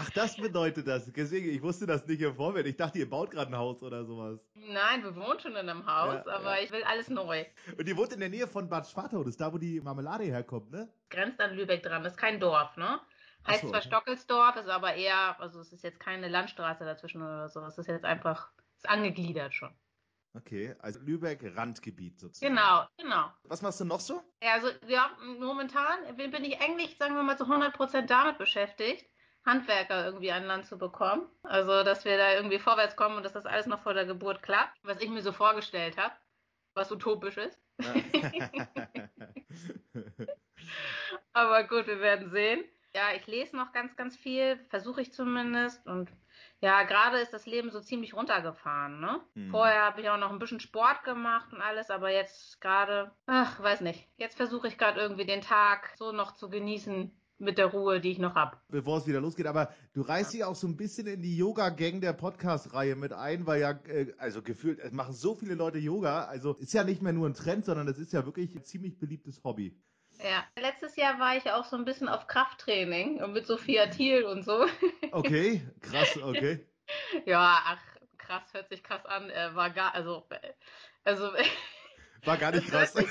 [0.00, 1.10] Ach, das bedeutet das.
[1.12, 2.66] Deswegen, ich wusste das nicht im Vorfeld.
[2.66, 4.38] Ich dachte, ihr baut gerade ein Haus oder sowas.
[4.54, 6.64] Nein, wir wohnen schon in einem Haus, ja, aber ja.
[6.64, 7.44] ich will alles neu.
[7.76, 10.24] Und ihr wohnt in der Nähe von Bad Schwartau, das ist da, wo die Marmelade
[10.24, 10.88] herkommt, ne?
[11.10, 13.00] Grenzt an Lübeck dran, das ist kein Dorf, ne?
[13.46, 13.88] Heißt so, zwar okay.
[13.88, 17.60] Stockelsdorf, ist aber eher, also es ist jetzt keine Landstraße dazwischen oder so.
[17.60, 19.74] Es ist jetzt einfach, ist angegliedert schon.
[20.34, 22.54] Okay, also Lübeck Randgebiet sozusagen.
[22.54, 23.32] Genau, genau.
[23.44, 24.22] Was machst du noch so?
[24.42, 29.08] Ja, also ja, momentan bin ich eigentlich, sagen wir mal, zu 100% damit beschäftigt,
[29.48, 31.26] Handwerker irgendwie an Land zu bekommen.
[31.42, 34.42] Also, dass wir da irgendwie vorwärts kommen und dass das alles noch vor der Geburt
[34.42, 36.14] klappt, was ich mir so vorgestellt habe,
[36.74, 37.58] was utopisch ist.
[41.32, 42.64] Aber gut, wir werden sehen.
[42.94, 45.86] Ja, ich lese noch ganz, ganz viel, versuche ich zumindest.
[45.86, 46.10] Und
[46.60, 49.20] ja, gerade ist das Leben so ziemlich runtergefahren, ne?
[49.34, 49.50] Hm.
[49.50, 53.62] Vorher habe ich auch noch ein bisschen Sport gemacht und alles, aber jetzt gerade, ach,
[53.62, 54.08] weiß nicht.
[54.16, 58.10] Jetzt versuche ich gerade irgendwie den Tag so noch zu genießen mit der Ruhe, die
[58.10, 58.56] ich noch habe.
[58.68, 62.00] Bevor es wieder losgeht, aber du reißt dich auch so ein bisschen in die Yoga-Gang
[62.00, 66.24] der Podcast-Reihe mit ein, weil ja, äh, also gefühlt, es machen so viele Leute Yoga,
[66.24, 68.98] also ist ja nicht mehr nur ein Trend, sondern es ist ja wirklich ein ziemlich
[68.98, 69.76] beliebtes Hobby.
[70.22, 74.24] Ja, letztes Jahr war ich auch so ein bisschen auf Krafttraining und mit Sophia Thiel
[74.24, 74.66] und so.
[75.12, 76.66] Okay, krass, okay.
[77.24, 77.80] Ja, ach,
[78.18, 79.30] krass, hört sich krass an.
[79.30, 80.52] Äh, war gar, also, äh,
[81.04, 81.30] also,
[82.24, 82.94] War gar nicht krass.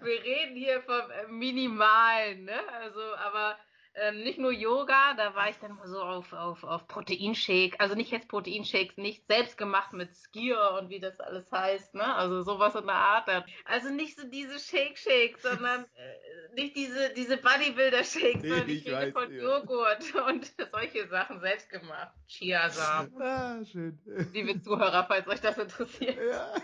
[0.00, 2.58] Wir reden hier vom äh, Minimalen, ne?
[2.80, 3.58] Also, aber
[4.00, 7.94] ähm, nicht nur Yoga, da war ich dann mal so auf, auf, auf Proteinshake, also
[7.94, 12.14] nicht jetzt Proteinshakes, nicht selbst gemacht mit Skier und wie das alles heißt, ne?
[12.14, 13.28] Also sowas in der Art.
[13.64, 18.96] Also nicht so diese Shake-Shakes, sondern äh, nicht diese, diese Bodybuilder-Shakes, Nee, sondern ich rede
[18.96, 19.42] weiß, von ja.
[19.42, 22.12] Joghurt und solche Sachen selbst gemacht.
[22.28, 23.20] Chiasamen.
[23.20, 23.98] ah, schön.
[24.32, 26.18] Liebe Zuhörer, falls euch das interessiert.
[26.30, 26.54] Ja.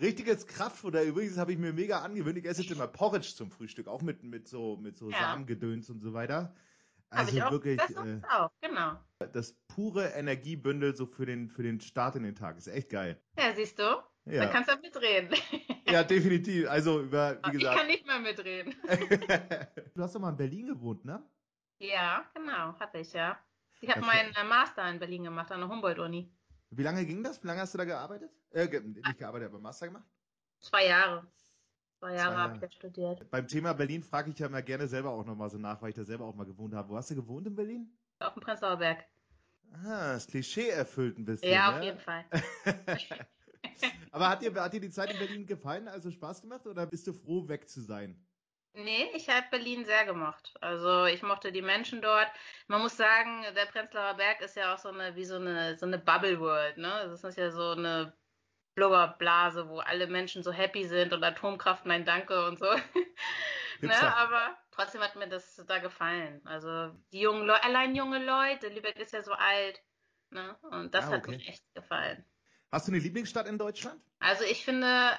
[0.00, 1.02] Richtiges Kraftfutter.
[1.02, 2.38] Übrigens habe ich mir mega angewöhnt.
[2.38, 5.18] Ich esse jetzt immer Porridge zum Frühstück, auch mit, mit so, mit so Ja.
[5.20, 6.54] Samengedöns und so weiter.
[7.10, 8.98] Also wirklich das äh, auch, genau.
[9.34, 12.56] das pure Energiebündel so für den, für den Start in den Tag.
[12.56, 13.20] Ist echt geil.
[13.38, 13.82] Ja, siehst du?
[14.24, 15.36] Dann Ja, kannst du mitreden.
[15.86, 16.68] ja definitiv.
[16.70, 17.86] Also über, wie ich kann gesagt.
[17.86, 18.74] nicht mehr mitreden.
[19.94, 21.22] du hast doch mal in Berlin gewohnt, ne?
[21.80, 23.38] Ja, genau, hatte ich ja.
[23.80, 26.30] Ich habe Ja, meinen Master in Berlin gemacht, an der Humboldt-Uni.
[26.74, 27.42] Wie lange ging das?
[27.42, 28.30] Wie lange hast du da gearbeitet?
[28.50, 30.06] Äh, nicht gearbeitet, aber Master gemacht?
[30.60, 31.26] Zwei Jahre.
[31.98, 32.60] Zwei Jahre Zwei habe ich Jahre.
[32.60, 33.30] da studiert.
[33.30, 35.96] Beim Thema Berlin frage ich ja immer gerne selber auch nochmal so nach, weil ich
[35.96, 36.88] da selber auch mal gewohnt habe.
[36.88, 37.92] Wo hast du gewohnt in Berlin?
[38.20, 39.04] Auf dem Prenzlauer Berg.
[39.84, 41.52] Ah, das Klischee erfüllt ein bisschen.
[41.52, 41.76] Ja, ne?
[41.76, 42.24] auf jeden Fall.
[44.10, 47.06] Aber hat dir, hat dir die Zeit in Berlin gefallen, also Spaß gemacht oder bist
[47.06, 48.26] du froh, weg zu sein?
[48.74, 50.54] Nee, ich habe Berlin sehr gemocht.
[50.62, 52.28] Also ich mochte die Menschen dort.
[52.68, 55.84] Man muss sagen, der Prenzlauer Berg ist ja auch so eine, wie so eine, so
[55.84, 56.88] eine Bubble World, ne?
[57.06, 58.16] Das ist ja so eine
[58.74, 62.66] Blubberblase, wo alle Menschen so happy sind und Atomkraft, nein, danke und so.
[63.82, 64.16] ne?
[64.16, 66.40] Aber trotzdem hat mir das da gefallen.
[66.46, 69.82] Also die jungen Leute, allein junge Leute, Lübeck ist ja so alt,
[70.30, 70.56] ne?
[70.70, 71.32] Und das Ah, hat okay.
[71.36, 72.24] mir echt gefallen.
[72.72, 74.02] Hast du eine Lieblingsstadt in Deutschland?
[74.20, 75.18] Also ich finde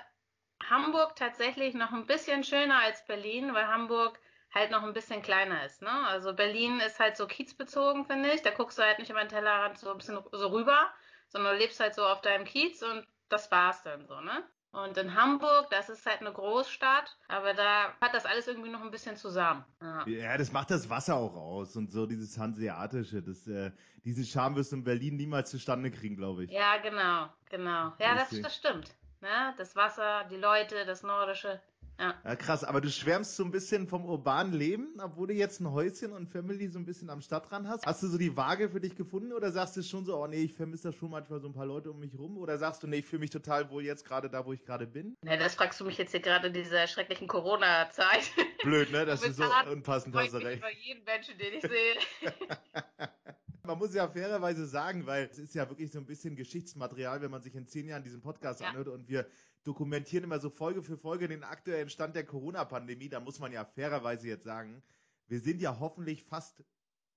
[0.69, 4.19] Hamburg tatsächlich noch ein bisschen schöner als Berlin, weil Hamburg
[4.53, 5.81] halt noch ein bisschen kleiner ist.
[5.81, 6.07] Ne?
[6.07, 8.41] Also Berlin ist halt so kiezbezogen, finde ich.
[8.41, 10.91] Da guckst du halt nicht über den Tellerrand so ein bisschen so rüber,
[11.29, 14.43] sondern du lebst halt so auf deinem Kiez und das war's dann so, ne?
[14.71, 18.81] Und in Hamburg, das ist halt eine Großstadt, aber da hat das alles irgendwie noch
[18.81, 19.63] ein bisschen zusammen.
[19.79, 20.07] Ja.
[20.07, 23.21] Ja, das macht das Wasser auch aus und so dieses Hanseatische.
[23.21, 23.71] Das, äh,
[24.03, 26.51] diese Charme wirst du in Berlin niemals zustande kriegen, glaube ich.
[26.51, 27.93] Ja, genau, genau.
[27.99, 28.95] Ja, das, das stimmt.
[29.23, 29.53] Ne?
[29.57, 31.61] Das Wasser, die Leute, das Nordische.
[31.97, 32.13] Ja.
[32.25, 35.71] Ja, krass, aber du schwärmst so ein bisschen vom urbanen Leben, obwohl du jetzt ein
[35.71, 37.85] Häuschen und Family so ein bisschen am Stadtrand hast.
[37.85, 40.43] Hast du so die Waage für dich gefunden oder sagst du schon so, oh nee,
[40.43, 42.37] ich vermisse da schon manchmal so ein paar Leute um mich rum?
[42.37, 44.87] Oder sagst du, nee, ich fühle mich total wohl jetzt gerade da, wo ich gerade
[44.87, 45.15] bin?
[45.21, 48.29] Ne, das fragst du mich jetzt hier gerade in dieser schrecklichen Corona-Zeit.
[48.63, 49.05] Blöd, ne?
[49.05, 50.57] Das ist so unpassend, hast ich du recht.
[50.57, 51.95] über jeden Menschen, den ich sehe.
[53.65, 57.31] Man muss ja fairerweise sagen, weil es ist ja wirklich so ein bisschen Geschichtsmaterial, wenn
[57.31, 58.67] man sich in zehn Jahren diesen Podcast Ja.
[58.67, 59.25] anhört und wir
[59.63, 63.63] dokumentieren immer so Folge für Folge den aktuellen Stand der Corona-Pandemie, da muss man ja
[63.63, 64.83] fairerweise jetzt sagen,
[65.27, 66.61] wir sind ja hoffentlich fast,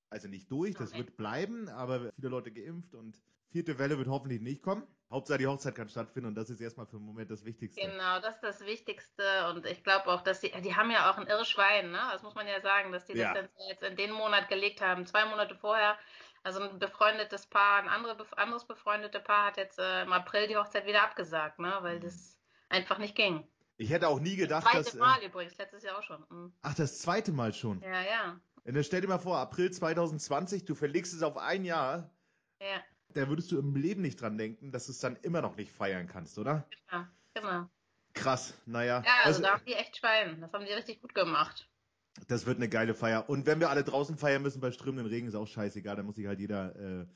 [0.08, 0.98] also nicht durch, das Okay.
[0.98, 4.86] wird bleiben, aber viele Leute geimpft und vierte Welle wird hoffentlich nicht kommen.
[5.10, 7.80] Hauptsache die Hochzeit kann stattfinden und das ist erstmal für den Moment das Wichtigste.
[7.80, 9.22] Genau, das ist das Wichtigste.
[9.50, 12.00] Und ich glaube auch, dass die, die haben ja auch ein irres Schwein, ne?
[12.12, 13.32] Das muss man ja sagen, dass die Ja.
[13.34, 15.06] das jetzt in den Monat gelegt haben.
[15.06, 15.96] Zwei Monate vorher.
[16.46, 20.56] Also ein befreundetes Paar, ein andere, anderes befreundete Paar hat jetzt äh, im April die
[20.56, 21.76] Hochzeit wieder abgesagt, ne?
[21.80, 22.02] Weil Mhm.
[22.02, 23.44] das einfach nicht ging.
[23.78, 24.94] Ich hätte auch nie gedacht, Zweite dass.
[24.94, 26.24] Äh, Mal übrigens, letztes Jahr auch schon.
[26.30, 26.52] Mhm.
[26.62, 27.80] ach, das zweite Mal schon.
[27.82, 28.40] Ja, ja.
[28.62, 32.10] Und dann stell dir mal vor, April 2020, du verlegst es auf ein Jahr,
[32.60, 35.56] Ja, da würdest du im Leben nicht dran denken, dass du es dann immer noch
[35.56, 36.64] nicht feiern kannst, oder?
[36.88, 37.04] genau.
[37.34, 37.70] genau.
[38.14, 39.02] Krass, naja.
[39.04, 40.40] Ja, also das, da haben die echt Schwein.
[40.40, 41.68] Das haben die richtig gut gemacht.
[42.28, 43.28] Das wird eine geile Feier.
[43.28, 45.96] Und wenn wir alle draußen feiern müssen bei strömenden Regen, ist auch scheißegal.
[45.96, 47.06] Da muss sich halt jeder äh,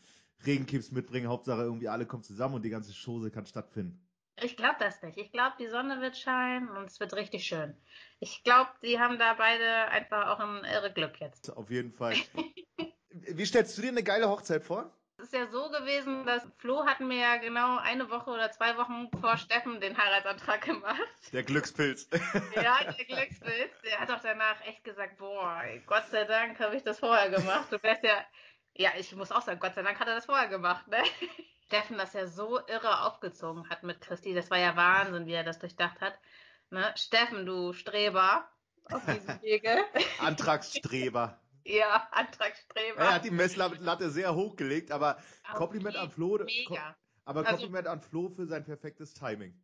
[0.47, 1.29] Regenkips mitbringen.
[1.29, 4.07] Hauptsache irgendwie alle kommen zusammen und die ganze Chose kann stattfinden.
[4.43, 5.19] Ich glaube das nicht.
[5.19, 7.77] Ich glaube, die Sonne wird scheinen und es wird richtig schön.
[8.21, 11.55] Ich glaube, die haben da beide einfach auch ein irre Glück jetzt.
[11.57, 12.15] Auf jeden Fall.
[13.11, 14.95] Wie stellst du dir eine geile Hochzeit vor?
[15.23, 19.09] Ist ja so gewesen, dass Flo hatten mir ja genau eine Woche oder zwei Wochen
[19.21, 20.99] vor Steffen den Heiratsantrag gemacht.
[21.33, 22.09] Der Glückspilz.
[22.55, 23.81] ja, der Glückspilz.
[23.85, 27.67] Der hat auch danach echt gesagt, boah, Gott sei Dank habe ich das vorher gemacht.
[27.71, 28.25] Du wärst ja,
[28.75, 31.03] ja, ich muss auch sagen, Gott sei Dank hat er das vorher gemacht, ne?
[31.67, 34.35] Steffen das ja so irre aufgezogen hat mit Christi.
[34.35, 36.19] Das war ja Wahnsinn, wie er das durchdacht hat.
[36.71, 36.93] Ne?
[36.97, 38.49] Steffen, du Streber
[38.91, 39.85] auf diesem Wege.
[40.19, 41.40] Antragsstreber.
[41.65, 43.01] Ja, Antragsstreber.
[43.01, 45.19] Er hat die Messlatte sehr hochgelegt, aber
[45.49, 46.39] Auf Kompliment an Flo.
[46.39, 46.97] Mega.
[47.25, 49.55] Aber also, Kompliment an Flo für sein perfektes Timing.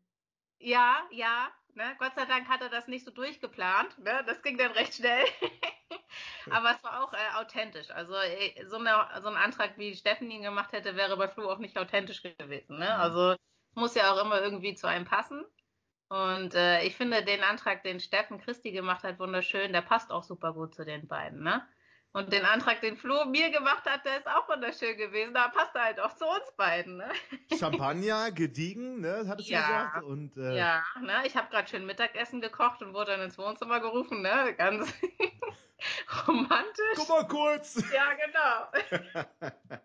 [0.59, 1.49] Ja, ja.
[1.75, 1.95] Ne?
[1.99, 3.99] Gott sei Dank hat er das nicht so durchgeplant.
[3.99, 4.25] Ne?
[4.27, 5.25] Das ging dann recht schnell.
[6.51, 7.91] aber es war auch äh, authentisch.
[7.91, 11.51] Also äh, so, eine, so ein Antrag, wie Steffen ihn gemacht hätte, wäre bei Flo
[11.51, 12.79] auch nicht authentisch gewesen.
[12.79, 12.87] Ne?
[12.87, 13.01] Mhm.
[13.01, 13.39] Also es
[13.75, 15.45] muss ja auch immer irgendwie zu einem passen.
[16.09, 19.73] Und äh, ich finde den Antrag, den Steffen Christi gemacht hat, wunderschön.
[19.73, 21.43] Der passt auch super gut zu den beiden.
[21.43, 21.67] Ne?
[22.17, 25.35] Und den Antrag, den Flo mir gemacht hat, der ist auch wunderschön gewesen.
[25.35, 26.97] Da passt er halt auch zu uns beiden.
[26.97, 27.11] Ne?
[27.59, 29.27] Champagner, gediegen, ne?
[29.29, 30.05] Hattest ja, du gesagt?
[30.05, 31.27] Und, äh, ja, ne?
[31.27, 34.55] Ich habe gerade schön Mittagessen gekocht und wurde dann ins Wohnzimmer gerufen, ne?
[34.57, 34.95] Ganz
[36.27, 36.97] romantisch.
[36.97, 37.85] Guck mal kurz.
[37.93, 39.03] Ja, genau.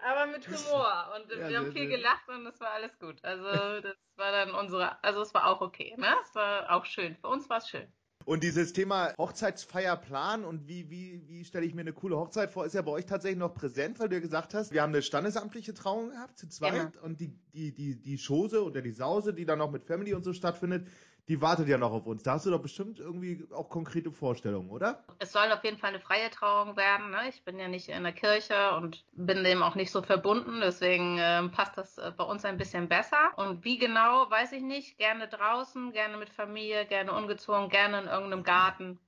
[0.00, 1.14] Aber mit Humor.
[1.16, 3.24] Und ja, wir haben viel gelacht und es war alles gut.
[3.24, 6.14] Also das war dann unsere, also es war auch okay, ne?
[6.24, 7.16] Es war auch schön.
[7.16, 7.90] Für uns war es schön.
[8.24, 12.64] Und dieses Thema Hochzeitsfeierplan und wie, wie, wie stelle ich mir eine coole Hochzeit vor,
[12.64, 15.02] ist ja bei euch tatsächlich noch präsent, weil du ja gesagt hast, wir haben eine
[15.02, 17.04] standesamtliche Trauung gehabt, zu zweit, genau.
[17.04, 20.24] und die, die, die, die Chose oder die Sause, die dann noch mit Family und
[20.24, 20.86] so stattfindet,
[21.28, 22.22] die wartet ja noch auf uns.
[22.22, 25.04] Da hast du doch bestimmt irgendwie auch konkrete Vorstellungen, oder?
[25.20, 27.10] Es soll auf jeden Fall eine freie Trauung werden.
[27.10, 27.28] Ne?
[27.28, 30.60] Ich bin ja nicht in der Kirche und bin dem auch nicht so verbunden.
[30.60, 33.32] Deswegen äh, passt das äh, bei uns ein bisschen besser.
[33.36, 34.98] Und wie genau, weiß ich nicht.
[34.98, 38.98] Gerne draußen, gerne mit Familie, gerne ungezwungen, gerne in irgendeinem Garten.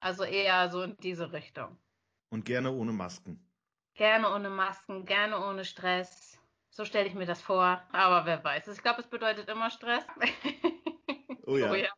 [0.00, 1.78] Also eher so in diese Richtung.
[2.28, 3.40] Und gerne ohne Masken.
[3.94, 6.38] Gerne ohne Masken, gerne ohne Stress.
[6.70, 7.82] So stelle ich mir das vor.
[7.92, 8.68] Aber wer weiß.
[8.68, 10.04] Ich glaube, es bedeutet immer Stress.
[11.52, 11.70] Oh ja.
[11.70, 11.88] Oh ja.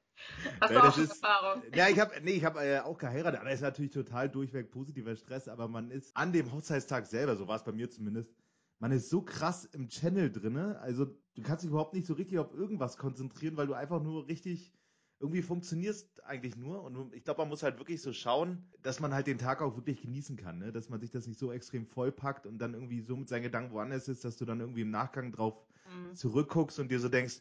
[0.60, 1.62] Hast ja, du auch ist, Erfahrung?
[1.74, 4.70] Ja, ich habe nee, ich hab, äh, auch geheiratet, aber das ist natürlich total durchweg
[4.70, 8.34] positiver Stress, aber man ist an dem Hochzeitstag selber, so war es bei mir zumindest,
[8.78, 12.38] man ist so krass im Channel drinne, also du kannst dich überhaupt nicht so richtig
[12.38, 14.72] auf irgendwas konzentrieren, weil du einfach nur richtig
[15.20, 19.14] irgendwie funktionierst eigentlich nur und ich glaube, man muss halt wirklich so schauen, dass man
[19.14, 20.72] halt den Tag auch wirklich genießen kann, ne?
[20.72, 23.72] dass man sich das nicht so extrem vollpackt und dann irgendwie so mit seinen Gedanken
[23.72, 25.54] woanders ist, dass du dann irgendwie im Nachgang drauf
[25.86, 26.14] mhm.
[26.14, 27.40] zurückguckst und dir so denkst,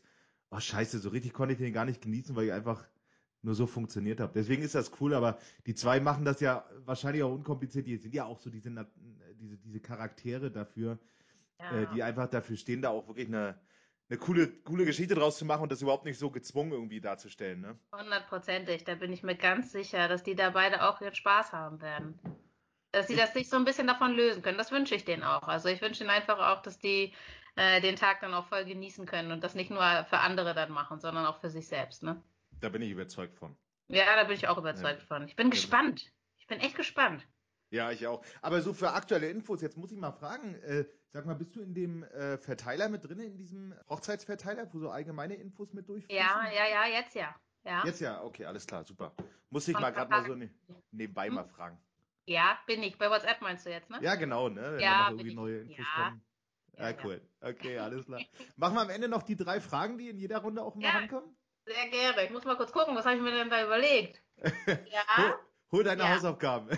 [0.53, 2.85] oh scheiße, so richtig konnte ich den gar nicht genießen, weil ich einfach
[3.41, 4.31] nur so funktioniert habe.
[4.33, 7.87] Deswegen ist das cool, aber die zwei machen das ja wahrscheinlich auch unkompliziert.
[7.87, 8.69] Die sind ja auch so diese,
[9.39, 10.97] diese, diese Charaktere dafür,
[11.59, 11.81] ja.
[11.81, 13.59] äh, die einfach dafür stehen, da auch wirklich eine,
[14.09, 17.59] eine coole, coole Geschichte draus zu machen und das überhaupt nicht so gezwungen irgendwie darzustellen.
[17.59, 17.77] Ne?
[17.91, 21.81] Hundertprozentig, da bin ich mir ganz sicher, dass die da beide auch ihren Spaß haben
[21.81, 22.19] werden.
[22.93, 24.57] Dass sie das sich so ein bisschen davon lösen können.
[24.57, 25.47] Das wünsche ich denen auch.
[25.47, 27.11] Also ich wünsche ihnen einfach auch, dass die
[27.55, 30.71] äh, den Tag dann auch voll genießen können und das nicht nur für andere dann
[30.71, 32.03] machen, sondern auch für sich selbst.
[32.03, 32.21] Ne?
[32.61, 33.57] Da bin ich überzeugt von.
[33.87, 35.05] Ja, da bin ich auch überzeugt ja.
[35.07, 35.27] von.
[35.27, 35.51] Ich bin ja.
[35.51, 36.11] gespannt.
[36.37, 37.27] Ich bin echt gespannt.
[37.73, 38.23] Ja, ich auch.
[38.43, 41.61] Aber so für aktuelle Infos, jetzt muss ich mal fragen, äh, sag mal, bist du
[41.61, 46.23] in dem äh, Verteiler mit drin, in diesem Hochzeitsverteiler, wo so allgemeine Infos mit durchfließen?
[46.23, 47.35] Ja, ja, ja, jetzt ja.
[47.63, 47.83] ja.
[47.83, 49.11] Jetzt ja, okay, alles klar, super.
[49.49, 50.51] Muss ich mal gerade mal so ne
[50.91, 51.33] nebenbei hm?
[51.33, 51.79] mal fragen.
[52.25, 52.97] Ja, bin ich.
[52.97, 53.99] Bei WhatsApp meinst du jetzt, ne?
[54.01, 54.73] Ja, genau, ne?
[54.73, 56.03] Wenn ja, noch irgendwie neue Infos ja.
[56.03, 56.25] kommen.
[56.77, 57.21] Ja, ah, cool.
[57.41, 58.21] Okay, alles klar.
[58.57, 60.91] Machen wir am Ende noch die drei Fragen, die in jeder Runde auch immer ja,
[60.91, 61.35] rankommen?
[61.65, 62.25] Sehr gerne.
[62.25, 64.21] Ich muss mal kurz gucken, was habe ich mir denn da überlegt?
[64.91, 65.17] Ja.
[65.17, 65.35] hol,
[65.71, 66.15] hol deine ja.
[66.15, 66.69] Hausaufgaben.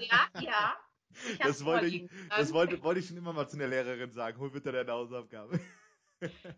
[0.00, 0.76] Ja, ja.
[1.38, 4.36] Das wollte ich, das wollte, wollte ich schon immer mal zu der Lehrerin sagen.
[4.40, 5.60] Hol bitte deine Hausaufgaben.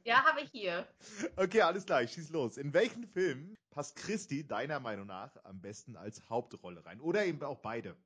[0.03, 0.89] Ja, habe ich hier.
[1.37, 2.57] Okay, alles klar, ich schieß los.
[2.57, 7.01] In welchen Film passt Christi deiner Meinung nach am besten als Hauptrolle rein?
[7.01, 7.97] Oder eben auch beide?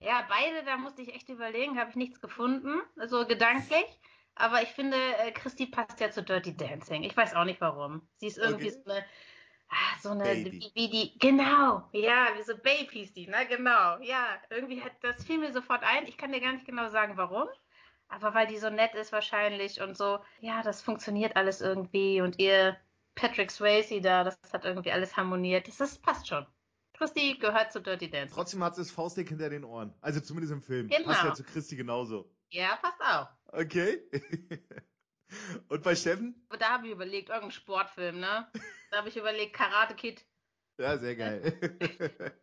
[0.00, 3.86] Ja, beide, da musste ich echt überlegen, habe ich nichts gefunden, so gedanklich.
[4.34, 7.04] Aber ich finde, äh, Christi passt ja zu Dirty Dancing.
[7.04, 8.06] Ich weiß auch nicht warum.
[8.16, 8.82] Sie ist irgendwie okay.
[8.84, 9.04] so eine,
[9.68, 13.98] ah, so eine, wie, wie, die, genau, ja, wie so Babe hieß die, ne, genau,
[14.00, 14.26] ja.
[14.50, 16.06] Irgendwie hat, das fiel mir sofort ein.
[16.06, 17.48] Ich kann dir gar nicht genau sagen, warum.
[18.08, 22.38] Aber weil die so nett ist wahrscheinlich und so, ja, das funktioniert alles irgendwie und
[22.38, 22.76] ihr
[23.14, 25.68] Patrick Swayze da, das hat irgendwie alles harmoniert.
[25.68, 26.46] Das, das passt schon.
[27.04, 28.34] Christi gehört zu Dirty Dancing.
[28.34, 29.92] Trotzdem hat sie das Faustdick hinter den Ohren.
[30.00, 30.88] Also zumindest im Film.
[30.88, 31.04] Genau.
[31.04, 32.30] Passt ja zu Christi genauso.
[32.50, 33.28] Ja, passt auch.
[33.48, 34.02] Okay.
[35.68, 36.46] Und bei Steffen?
[36.58, 38.48] Da habe ich überlegt, irgendein Sportfilm, ne?
[38.90, 40.24] Da habe ich überlegt, Karate Kid.
[40.78, 41.58] Ja, sehr geil.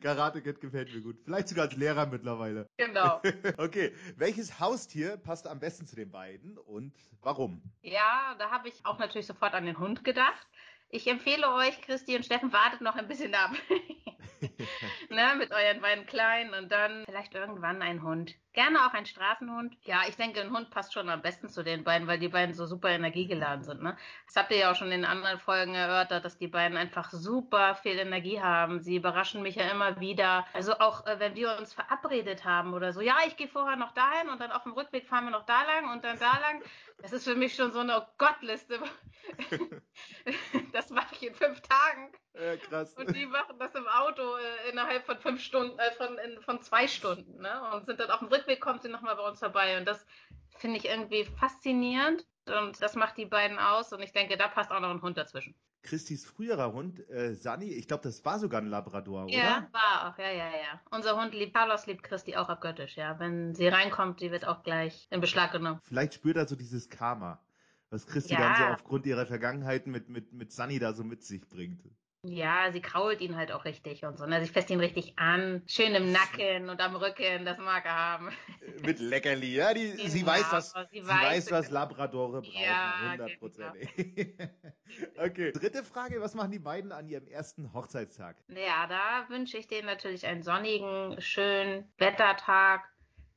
[0.00, 1.18] Karate Kid gefällt mir gut.
[1.24, 2.68] Vielleicht sogar als Lehrer mittlerweile.
[2.76, 3.20] Genau.
[3.58, 7.62] okay, welches Haustier passt am besten zu den beiden und warum?
[7.82, 10.46] Ja, da habe ich auch natürlich sofort an den Hund gedacht.
[10.90, 13.50] Ich empfehle euch, Christi und Steffen, wartet noch ein bisschen ab.
[15.10, 18.34] ne, mit euren beiden Kleinen und dann vielleicht irgendwann ein Hund.
[18.58, 19.76] Gerne auch ein Straßenhund.
[19.84, 22.56] Ja, ich denke, ein Hund passt schon am besten zu den beiden, weil die beiden
[22.56, 23.84] so super energiegeladen sind.
[23.84, 23.96] Ne?
[24.26, 27.76] Das habt ihr ja auch schon in anderen Folgen erörtert, dass die beiden einfach super
[27.76, 28.80] viel Energie haben.
[28.80, 30.44] Sie überraschen mich ja immer wieder.
[30.54, 33.92] Also auch, äh, wenn wir uns verabredet haben oder so, ja, ich gehe vorher noch
[33.92, 36.60] dahin und dann auf dem Rückweg fahren wir noch da lang und dann da lang.
[37.00, 38.80] Das ist für mich schon so eine Gottliste.
[40.72, 42.10] das mache ich in fünf Tagen.
[42.40, 42.94] Ja, krass.
[42.94, 46.60] Und die machen das im Auto äh, innerhalb von fünf Stunden, äh, von, in, von
[46.62, 47.72] zwei Stunden, ne?
[47.72, 49.78] Und sind dann auf dem Rückweg, kommt sie nochmal bei uns vorbei.
[49.78, 50.06] Und das
[50.56, 52.24] finde ich irgendwie faszinierend.
[52.46, 53.92] Und das macht die beiden aus.
[53.92, 55.54] Und ich denke, da passt auch noch ein Hund dazwischen.
[55.82, 59.32] Christis früherer Hund, äh, Sani, ich glaube, das war sogar ein Labrador, oder?
[59.32, 60.80] Ja, war auch, ja, ja, ja.
[60.90, 63.18] Unser Hund liebt, Carlos liebt Christi auch abgöttisch, ja.
[63.18, 65.80] Wenn sie reinkommt, die wird auch gleich in Beschlag genommen.
[65.84, 67.40] Vielleicht spürt er so dieses Karma,
[67.90, 68.40] was Christi ja.
[68.40, 71.80] dann so aufgrund ihrer Vergangenheiten mit, mit, mit Sunny da so mit sich bringt.
[72.22, 74.26] Ja, sie krault ihn halt auch richtig und so.
[74.26, 74.44] Ne?
[74.44, 75.62] Sie fässt ihn richtig an.
[75.66, 78.30] Schön im Nacken und am Rücken, das mag er haben.
[78.84, 79.72] Mit Leckerli, ja.
[79.72, 82.60] Die, genau, sie weiß, was, sie, sie weiß, was Labradore brauchen.
[82.60, 83.74] Ja, 100 Prozent.
[83.96, 84.50] Genau.
[85.24, 85.52] okay.
[85.52, 88.36] Dritte Frage, was machen die beiden an ihrem ersten Hochzeitstag?
[88.48, 92.82] Ja, da wünsche ich denen natürlich einen sonnigen, schönen Wettertag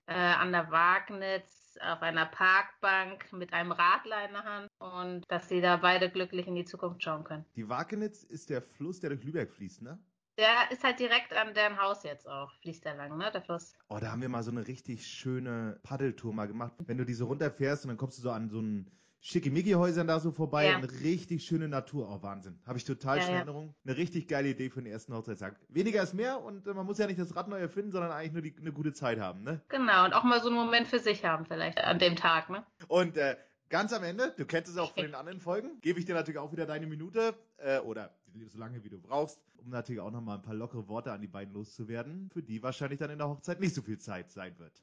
[0.07, 5.47] äh, an der Wagnitz auf einer Parkbank mit einem Radler in der Hand und dass
[5.49, 7.45] sie da beide glücklich in die Zukunft schauen können.
[7.55, 9.99] Die Wakenitz ist der Fluss, der durch Lübeck fließt, ne?
[10.37, 13.75] Der ist halt direkt an deren Haus jetzt auch, fließt der lang, ne, der Fluss.
[13.89, 16.73] Oh, da haben wir mal so eine richtig schöne Paddeltour mal gemacht.
[16.79, 18.89] Wenn du diese runterfährst und dann kommst du so an so einen
[19.23, 20.75] Schickimicki-Häusern da so vorbei ja.
[20.77, 22.09] und richtig schöne Natur.
[22.11, 22.59] Oh, Wahnsinn.
[22.65, 23.37] Habe ich total ja, schon ja.
[23.37, 23.75] Erinnerung.
[23.85, 25.55] Eine richtig geile Idee für den ersten Hochzeitstag.
[25.69, 28.33] Weniger ist mehr und äh, man muss ja nicht das Rad neu erfinden, sondern eigentlich
[28.33, 29.61] nur die, eine gute Zeit haben, ne?
[29.69, 32.65] Genau, und auch mal so einen Moment für sich haben vielleicht an dem Tag, ne?
[32.87, 33.37] Und äh,
[33.69, 36.39] ganz am Ende, du kennst es auch von den anderen Folgen, gebe ich dir natürlich
[36.39, 38.15] auch wieder deine Minute äh, oder
[38.47, 41.27] so lange wie du brauchst, um natürlich auch nochmal ein paar lockere Worte an die
[41.27, 44.81] beiden loszuwerden, für die wahrscheinlich dann in der Hochzeit nicht so viel Zeit sein wird.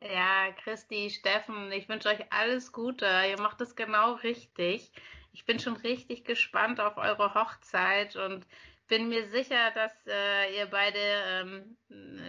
[0.00, 3.06] Ja, Christi, Steffen, ich wünsche euch alles Gute.
[3.06, 4.92] Ihr macht es genau richtig.
[5.32, 8.46] Ich bin schon richtig gespannt auf eure Hochzeit und
[8.88, 11.76] bin mir sicher, dass äh, ihr beide ähm,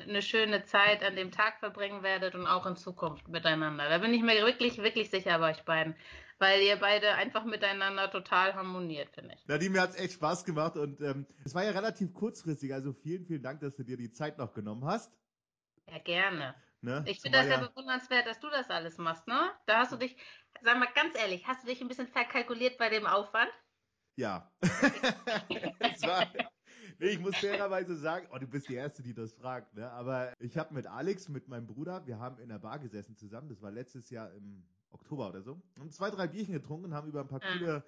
[0.07, 3.89] eine schöne Zeit an dem Tag verbringen werdet und auch in Zukunft miteinander.
[3.89, 5.95] Da bin ich mir wirklich, wirklich sicher bei euch beiden,
[6.39, 9.47] weil ihr beide einfach miteinander total harmoniert, finde ich.
[9.47, 12.93] Nadine, mir hat es echt Spaß gemacht und ähm, es war ja relativ kurzfristig, also
[12.93, 15.11] vielen, vielen Dank, dass du dir die Zeit noch genommen hast.
[15.89, 16.55] Ja, gerne.
[16.88, 17.03] Ne?
[17.05, 19.51] Ich finde das ja, ja bewundernswert, dass du das alles machst, ne?
[19.65, 20.15] Da hast du dich,
[20.61, 23.51] sag mal ganz ehrlich, hast du dich ein bisschen verkalkuliert bei dem Aufwand?
[24.15, 24.49] Ja.
[24.61, 26.25] war,
[26.97, 29.91] nee, ich muss fairerweise sagen, oh, du bist die Erste, die das fragt, ne?
[29.91, 33.49] Aber ich habe mit Alex, mit meinem Bruder, wir haben in der Bar gesessen zusammen,
[33.49, 37.09] das war letztes Jahr im Oktober oder so, und zwei, drei Bierchen getrunken und haben
[37.09, 37.59] über ein paar mhm.
[37.59, 37.83] coole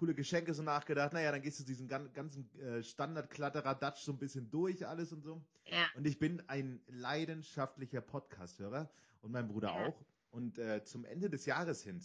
[0.00, 1.12] coole Geschenke so nachgedacht.
[1.12, 5.44] Naja, dann gehst du diesen ganzen äh, Standard-Klatterer-Dutch so ein bisschen durch, alles und so.
[5.66, 5.86] Ja.
[5.94, 8.90] Und ich bin ein leidenschaftlicher Podcast-Hörer
[9.20, 9.86] und mein Bruder ja.
[9.86, 10.04] auch.
[10.30, 12.00] Und äh, zum Ende des Jahres hin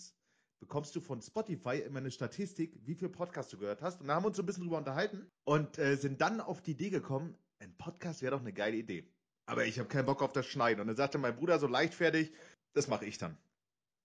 [0.60, 4.02] bekommst du von Spotify immer eine Statistik, wie viel Podcasts du gehört hast.
[4.02, 6.62] Und da haben wir uns so ein bisschen drüber unterhalten und äh, sind dann auf
[6.62, 9.10] die Idee gekommen, ein Podcast wäre doch eine geile Idee.
[9.46, 10.82] Aber ich habe keinen Bock auf das Schneiden.
[10.82, 12.34] Und dann sagte mein Bruder so leichtfertig,
[12.74, 13.38] das mache ich dann.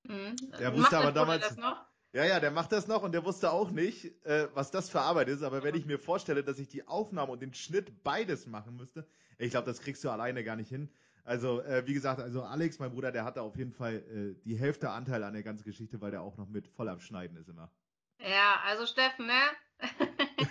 [0.07, 0.37] Mhm.
[0.61, 1.43] Der wusste aber damals.
[1.43, 1.90] Das noch?
[2.13, 5.01] Ja, ja, der macht das noch und der wusste auch nicht, äh, was das für
[5.01, 5.43] Arbeit ist.
[5.43, 9.07] Aber wenn ich mir vorstelle, dass ich die Aufnahme und den Schnitt beides machen müsste,
[9.39, 10.91] ich glaube, das kriegst du alleine gar nicht hin.
[11.25, 14.57] Also, äh, wie gesagt, also Alex, mein Bruder, der hatte auf jeden Fall äh, die
[14.57, 17.49] Hälfte Anteil an der ganzen Geschichte, weil der auch noch mit voll am Schneiden ist
[17.49, 17.71] immer.
[18.19, 19.41] Ja, also Steffen, ne?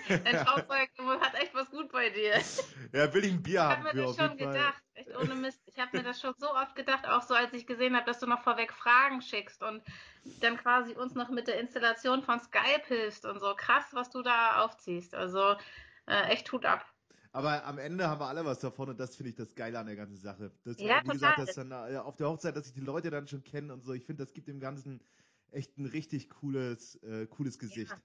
[0.10, 0.90] Dein Schlagzeug
[1.22, 2.40] hat echt was gut bei dir.
[2.92, 3.82] Ja, will ich ein Bier haben.
[3.82, 4.84] Ich habe mir das schon gedacht.
[4.96, 5.62] Echt ohne Mist.
[5.66, 8.20] Ich habe mir das schon so oft gedacht, auch so, als ich gesehen habe, dass
[8.20, 9.82] du noch vorweg Fragen schickst und
[10.42, 13.54] dann quasi uns noch mit der Installation von Skype hilfst und so.
[13.56, 15.16] Krass, was du da aufziehst.
[15.16, 15.56] Also
[16.08, 16.86] äh, echt Hut ab.
[17.32, 19.86] Aber am Ende haben wir alle was davon und das finde ich das Geile an
[19.86, 20.52] der ganzen Sache.
[20.64, 21.14] Das, ja, wie total.
[21.14, 23.84] gesagt, dass dann äh, auf der Hochzeit, dass sich die Leute dann schon kennen und
[23.84, 23.94] so.
[23.94, 25.00] Ich finde, das gibt dem Ganzen
[25.52, 27.92] echt ein richtig cooles, äh, cooles Gesicht.
[27.92, 28.02] Ja.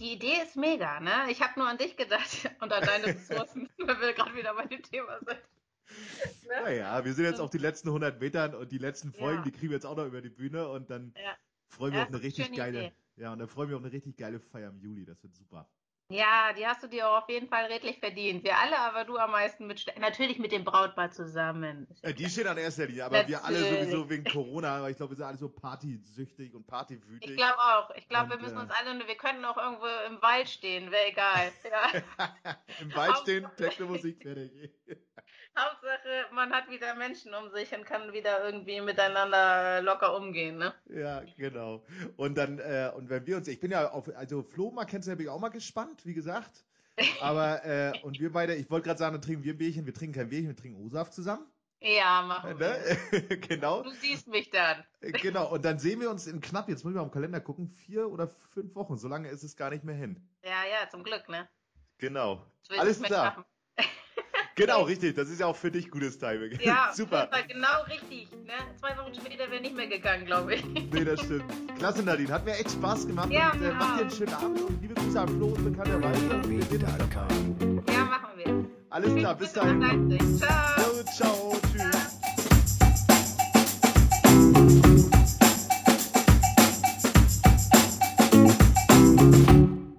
[0.00, 1.30] Die Idee ist mega, ne?
[1.30, 4.66] Ich habe nur an dich gedacht und an deine Ressourcen, weil wir gerade wieder bei
[4.66, 5.28] dem Thema sind.
[5.28, 6.62] Ne?
[6.64, 9.44] Naja, wir sind jetzt auf die letzten 100 Metern und die letzten Folgen, ja.
[9.44, 11.36] die kriegen wir jetzt auch noch über die Bühne und dann ja.
[11.68, 12.92] freuen wir ja, auf eine richtig geile, Idee.
[13.16, 15.04] ja, und dann freuen wir auf eine richtig geile Feier im Juli.
[15.04, 15.68] Das wird super.
[16.08, 18.44] Ja, die hast du dir auch auf jeden Fall redlich verdient.
[18.44, 21.88] Wir alle, aber du am meisten mit, natürlich mit dem Brautpaar zusammen.
[22.02, 23.40] Ja, die stehen an erster Linie, aber Natürlich.
[23.40, 27.30] wir alle sowieso wegen Corona, aber ich glaube, wir sind alle so partysüchtig und partywütig.
[27.30, 27.90] Ich glaube auch.
[27.96, 31.06] Ich glaube, wir müssen äh, uns alle, wir könnten auch irgendwo im Wald stehen, wäre
[31.08, 31.52] egal.
[31.64, 32.56] Ja.
[32.80, 34.52] Im Wald stehen, Techno-Musik fertig.
[35.56, 40.74] Hauptsache, man hat wieder Menschen um sich und kann wieder irgendwie miteinander locker umgehen, ne?
[40.86, 41.84] Ja, genau.
[42.16, 45.06] Und dann, äh, und wenn wir uns, ich bin ja auf, also Flo mal kennst
[45.06, 46.64] du, ja, bin ich auch mal gespannt, wie gesagt.
[47.20, 49.94] Aber, äh, und wir beide, ich wollte gerade sagen, dann trinken wir ein Bierchen, wir
[49.94, 51.46] trinken kein Bierchen, wir trinken O-Saft zusammen.
[51.80, 52.78] Ja, machen wir.
[53.12, 53.38] Ne?
[53.48, 53.82] genau.
[53.82, 54.84] Du siehst mich dann.
[55.00, 55.52] Genau.
[55.52, 58.10] Und dann sehen wir uns in knapp, jetzt muss ich mal am Kalender gucken, vier
[58.10, 58.96] oder fünf Wochen.
[58.96, 60.16] So lange ist es gar nicht mehr hin.
[60.42, 61.46] Ja, ja, zum Glück, ne?
[61.98, 62.42] Genau.
[62.70, 63.44] Alles klar.
[64.56, 65.16] Genau, richtig.
[65.16, 66.58] Das ist ja auch für dich gutes Timing.
[66.62, 67.28] Ja, Super.
[67.30, 68.28] das war genau richtig.
[68.44, 68.52] Ne?
[68.78, 70.64] Zwei Wochen später wäre nicht mehr gegangen, glaube ich.
[70.64, 71.44] Nee, das stimmt.
[71.78, 72.32] Klasse, Nadine.
[72.32, 73.30] Hat mir echt Spaß gemacht.
[73.30, 76.24] Ja, und, äh, mach dir einen schönen Abend und liebe Grüße an Flo und bekannterweise.
[77.92, 78.64] Ja, machen wir.
[78.90, 80.18] Alles klar, bis dahin.
[80.38, 80.78] Ciao.
[80.78, 81.93] Jo, ciao, tschüss.